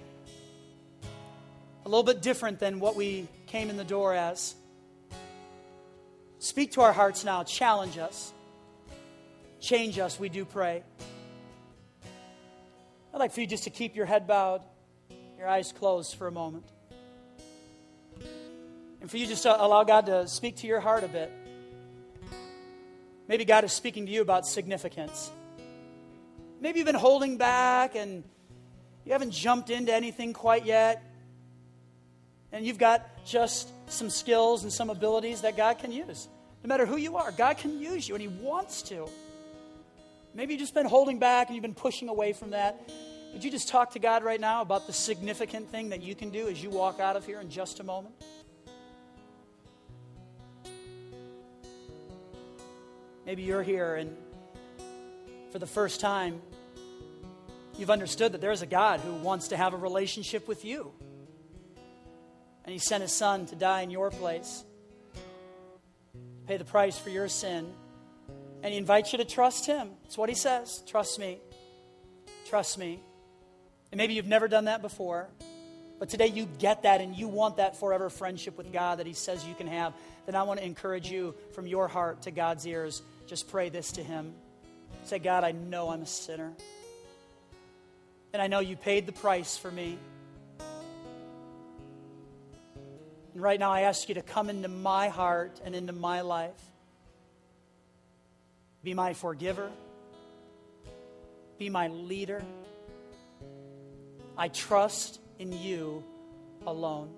a 1.84 1.88
little 1.88 2.04
bit 2.04 2.22
different 2.22 2.60
than 2.60 2.80
what 2.80 2.94
we 2.94 3.26
came 3.46 3.68
in 3.68 3.76
the 3.76 3.84
door 3.84 4.14
as. 4.14 4.54
Speak 6.42 6.72
to 6.72 6.80
our 6.80 6.92
hearts 6.92 7.22
now. 7.24 7.44
Challenge 7.44 7.98
us. 7.98 8.32
Change 9.60 10.00
us, 10.00 10.18
we 10.18 10.28
do 10.28 10.44
pray. 10.44 10.82
I'd 13.14 13.18
like 13.18 13.30
for 13.30 13.42
you 13.42 13.46
just 13.46 13.62
to 13.62 13.70
keep 13.70 13.94
your 13.94 14.06
head 14.06 14.26
bowed, 14.26 14.62
your 15.38 15.46
eyes 15.46 15.70
closed 15.70 16.16
for 16.16 16.26
a 16.26 16.32
moment. 16.32 16.64
And 19.00 19.08
for 19.08 19.18
you 19.18 19.28
just 19.28 19.44
to 19.44 19.64
allow 19.64 19.84
God 19.84 20.06
to 20.06 20.26
speak 20.26 20.56
to 20.56 20.66
your 20.66 20.80
heart 20.80 21.04
a 21.04 21.08
bit. 21.08 21.30
Maybe 23.28 23.44
God 23.44 23.62
is 23.62 23.72
speaking 23.72 24.06
to 24.06 24.10
you 24.10 24.20
about 24.20 24.44
significance. 24.44 25.30
Maybe 26.60 26.80
you've 26.80 26.86
been 26.86 26.96
holding 26.96 27.36
back 27.36 27.94
and 27.94 28.24
you 29.04 29.12
haven't 29.12 29.30
jumped 29.30 29.70
into 29.70 29.94
anything 29.94 30.32
quite 30.32 30.66
yet. 30.66 31.04
And 32.50 32.66
you've 32.66 32.78
got 32.78 33.24
just 33.24 33.70
some 33.90 34.10
skills 34.10 34.64
and 34.64 34.72
some 34.72 34.90
abilities 34.90 35.42
that 35.42 35.56
God 35.56 35.78
can 35.78 35.92
use. 35.92 36.28
No 36.62 36.68
matter 36.68 36.86
who 36.86 36.96
you 36.96 37.16
are, 37.16 37.32
God 37.32 37.58
can 37.58 37.78
use 37.78 38.08
you 38.08 38.14
and 38.14 38.22
He 38.22 38.28
wants 38.28 38.82
to. 38.82 39.08
Maybe 40.34 40.54
you've 40.54 40.60
just 40.60 40.74
been 40.74 40.86
holding 40.86 41.18
back 41.18 41.48
and 41.48 41.56
you've 41.56 41.62
been 41.62 41.74
pushing 41.74 42.08
away 42.08 42.32
from 42.32 42.50
that. 42.50 42.88
Would 43.32 43.42
you 43.42 43.50
just 43.50 43.68
talk 43.68 43.92
to 43.92 43.98
God 43.98 44.24
right 44.24 44.40
now 44.40 44.62
about 44.62 44.86
the 44.86 44.92
significant 44.92 45.70
thing 45.70 45.88
that 45.90 46.02
you 46.02 46.14
can 46.14 46.30
do 46.30 46.48
as 46.48 46.62
you 46.62 46.70
walk 46.70 47.00
out 47.00 47.16
of 47.16 47.26
here 47.26 47.40
in 47.40 47.50
just 47.50 47.80
a 47.80 47.84
moment? 47.84 48.14
Maybe 53.24 53.42
you're 53.42 53.62
here 53.62 53.94
and 53.94 54.16
for 55.52 55.58
the 55.58 55.66
first 55.66 56.00
time, 56.00 56.40
you've 57.78 57.90
understood 57.90 58.32
that 58.32 58.40
there's 58.40 58.62
a 58.62 58.66
God 58.66 59.00
who 59.00 59.12
wants 59.12 59.48
to 59.48 59.56
have 59.56 59.74
a 59.74 59.76
relationship 59.76 60.48
with 60.48 60.64
you. 60.64 60.92
And 62.64 62.72
he 62.72 62.78
sent 62.78 63.02
his 63.02 63.12
son 63.12 63.44
to 63.46 63.54
die 63.54 63.82
in 63.82 63.90
your 63.90 64.10
place, 64.10 64.64
pay 66.46 66.56
the 66.56 66.64
price 66.64 66.98
for 66.98 67.10
your 67.10 67.28
sin. 67.28 67.72
And 68.62 68.72
he 68.72 68.78
invites 68.78 69.12
you 69.12 69.18
to 69.18 69.24
trust 69.24 69.66
him. 69.66 69.90
That's 70.02 70.16
what 70.16 70.28
he 70.28 70.34
says. 70.34 70.82
Trust 70.86 71.18
me. 71.18 71.40
Trust 72.48 72.78
me. 72.78 73.00
And 73.90 73.98
maybe 73.98 74.14
you've 74.14 74.26
never 74.26 74.48
done 74.48 74.64
that 74.66 74.80
before, 74.80 75.28
but 75.98 76.08
today 76.08 76.28
you 76.28 76.48
get 76.58 76.84
that 76.84 77.00
and 77.00 77.14
you 77.14 77.28
want 77.28 77.58
that 77.58 77.76
forever 77.78 78.08
friendship 78.08 78.56
with 78.56 78.72
God 78.72 78.98
that 78.98 79.06
he 79.06 79.12
says 79.12 79.44
you 79.46 79.54
can 79.54 79.66
have. 79.66 79.92
Then 80.26 80.34
I 80.34 80.44
want 80.44 80.60
to 80.60 80.66
encourage 80.66 81.10
you 81.10 81.34
from 81.54 81.66
your 81.66 81.88
heart 81.88 82.22
to 82.22 82.30
God's 82.30 82.66
ears. 82.66 83.02
Just 83.26 83.50
pray 83.50 83.68
this 83.68 83.92
to 83.92 84.02
him. 84.02 84.32
Say, 85.04 85.18
God, 85.18 85.44
I 85.44 85.52
know 85.52 85.90
I'm 85.90 86.02
a 86.02 86.06
sinner. 86.06 86.52
And 88.32 88.40
I 88.40 88.46
know 88.46 88.60
you 88.60 88.76
paid 88.76 89.06
the 89.06 89.12
price 89.12 89.58
for 89.58 89.70
me. 89.70 89.98
And 93.34 93.42
right 93.42 93.58
now, 93.58 93.70
I 93.70 93.82
ask 93.82 94.08
you 94.08 94.14
to 94.16 94.22
come 94.22 94.50
into 94.50 94.68
my 94.68 95.08
heart 95.08 95.60
and 95.64 95.74
into 95.74 95.92
my 95.92 96.20
life. 96.20 96.60
Be 98.82 98.94
my 98.94 99.14
forgiver. 99.14 99.70
Be 101.58 101.70
my 101.70 101.88
leader. 101.88 102.42
I 104.36 104.48
trust 104.48 105.20
in 105.38 105.52
you 105.52 106.04
alone. 106.66 107.10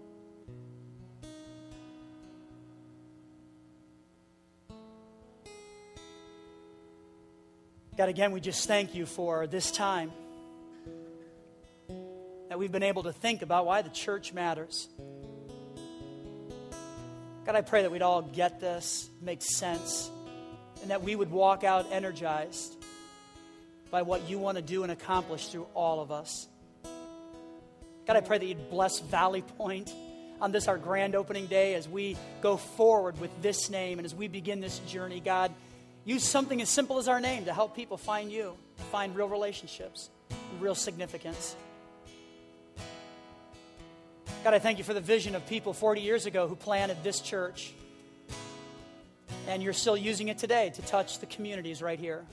God, 7.96 8.09
again, 8.09 8.33
we 8.33 8.40
just 8.40 8.66
thank 8.66 8.94
you 8.94 9.07
for 9.07 9.46
this 9.46 9.70
time 9.70 10.12
that 12.48 12.59
we've 12.59 12.72
been 12.72 12.83
able 12.83 13.05
to 13.05 13.12
think 13.12 13.42
about 13.42 13.66
why 13.66 13.83
the 13.83 13.90
church 13.90 14.33
matters. 14.33 14.88
God, 17.44 17.57
I 17.57 17.61
pray 17.61 17.83
that 17.83 17.90
we'd 17.90 18.00
all 18.00 18.22
get 18.22 18.59
this, 18.59 19.11
make 19.20 19.42
sense, 19.42 20.11
and 20.80 20.90
that 20.90 21.02
we 21.02 21.14
would 21.14 21.30
walk 21.30 21.62
out 21.62 21.92
energized 21.92 22.74
by 23.90 24.00
what 24.00 24.30
you 24.30 24.38
want 24.38 24.57
to 24.57 24.62
do 24.62 24.83
and 24.83 24.90
accomplish 24.90 25.48
through 25.48 25.66
all 25.74 26.00
of 26.00 26.11
us. 26.11 26.48
God, 28.07 28.16
I 28.16 28.22
pray 28.22 28.38
that 28.38 28.46
you'd 28.46 28.70
bless 28.70 29.00
Valley 29.00 29.42
Point 29.42 29.92
on 30.40 30.52
this, 30.52 30.68
our 30.68 30.78
grand 30.78 31.14
opening 31.14 31.46
day, 31.46 31.74
as 31.74 31.87
we 31.87 32.16
go 32.40 32.57
forward 32.57 33.20
with 33.20 33.30
this 33.42 33.68
name 33.68 33.98
and 33.98 34.07
as 34.07 34.14
we 34.14 34.26
begin 34.26 34.61
this 34.61 34.78
journey. 34.80 35.20
God, 35.20 35.52
use 36.07 36.24
something 36.24 36.62
as 36.62 36.70
simple 36.70 36.96
as 36.96 37.09
our 37.09 37.20
name 37.20 37.44
to 37.44 37.52
help 37.52 37.76
people 37.76 37.98
find 37.98 38.33
you, 38.33 38.57
find 38.90 39.14
real 39.14 39.28
relationships, 39.28 40.09
real 40.61 40.74
significance. 40.74 41.57
God, 44.44 44.52
I 44.52 44.59
thank 44.59 44.76
you 44.76 44.85
for 44.85 44.92
the 44.92 45.00
vision 45.00 45.35
of 45.35 45.46
people 45.46 45.72
40 45.72 46.02
years 46.02 46.26
ago 46.26 46.46
who 46.46 46.54
planted 46.54 47.02
this 47.02 47.20
church. 47.22 47.72
And 49.48 49.62
you're 49.62 49.72
still 49.72 49.96
using 49.96 50.28
it 50.28 50.37
today 50.37 50.70
to 50.74 50.83
touch 50.83 51.18
the 51.20 51.24
communities 51.24 51.80
right 51.80 51.98
here. 51.98 52.26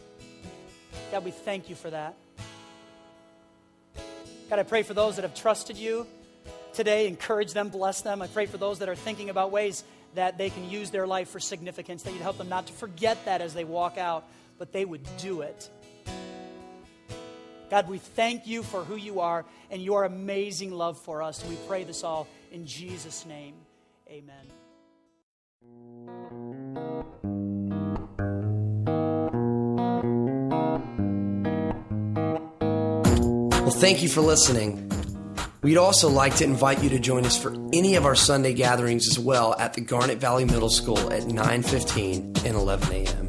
God, 1.10 1.24
we 1.24 1.32
thank 1.32 1.69
you 1.69 1.76
for 1.76 1.89
that. 1.89 2.17
God, 4.50 4.60
I 4.60 4.63
pray 4.63 4.84
for 4.84 4.93
those 4.93 5.15
that 5.15 5.21
have 5.21 5.34
trusted 5.34 5.78
you 5.78 6.06
today, 6.74 7.08
encourage 7.08 7.54
them, 7.54 7.69
bless 7.69 8.02
them. 8.02 8.21
I 8.21 8.28
pray 8.28 8.45
for 8.45 8.58
those 8.58 8.80
that 8.80 8.89
are 8.89 8.95
thinking 8.95 9.30
about 9.30 9.52
ways 9.52 9.86
that 10.15 10.38
they 10.38 10.50
can 10.50 10.69
use 10.69 10.91
their 10.91 11.08
life 11.08 11.30
for 11.30 11.39
significance, 11.39 12.04
that 12.04 12.12
you'd 12.12 12.21
help 12.21 12.38
them 12.38 12.50
not 12.50 12.67
to 12.67 12.74
forget 12.74 13.24
that 13.24 13.39
as 13.39 13.54
they 13.54 13.63
walk 13.63 13.97
out, 13.97 14.26
but 14.58 14.74
they 14.74 14.84
would 14.84 15.08
do 15.15 15.43
it. 15.43 15.69
God, 17.71 17.88
we 17.88 17.99
thank 17.99 18.47
you 18.47 18.63
for 18.63 18.84
who 18.84 18.97
you 18.97 19.21
are 19.21 19.45
and 19.69 19.81
your 19.81 20.03
amazing 20.03 20.71
love 20.71 20.99
for 20.99 21.23
us. 21.23 21.41
And 21.41 21.49
We 21.49 21.55
pray 21.69 21.86
this 21.86 22.03
all 22.03 22.27
in 22.51 22.67
Jesus' 22.67 23.25
name. 23.25 23.55
Amen. 24.10 24.51
Well, 33.62 33.71
thank 33.71 34.03
you 34.03 34.10
for 34.10 34.19
listening. 34.19 34.91
We'd 35.62 35.77
also 35.77 36.10
like 36.10 36.36
to 36.38 36.43
invite 36.43 36.84
you 36.84 36.89
to 36.89 36.99
join 36.99 37.25
us 37.25 37.38
for 37.38 37.53
any 37.71 37.95
of 37.95 38.05
our 38.05 38.15
Sunday 38.15 38.53
gatherings 38.53 39.07
as 39.07 39.17
well 39.17 39.55
at 39.57 39.75
the 39.75 39.81
Garnet 39.81 40.17
Valley 40.17 40.43
Middle 40.43 40.69
School 40.69 41.13
at 41.13 41.23
9:15 41.23 42.43
and 42.45 42.55
11 42.55 42.91
a.m. 42.91 43.20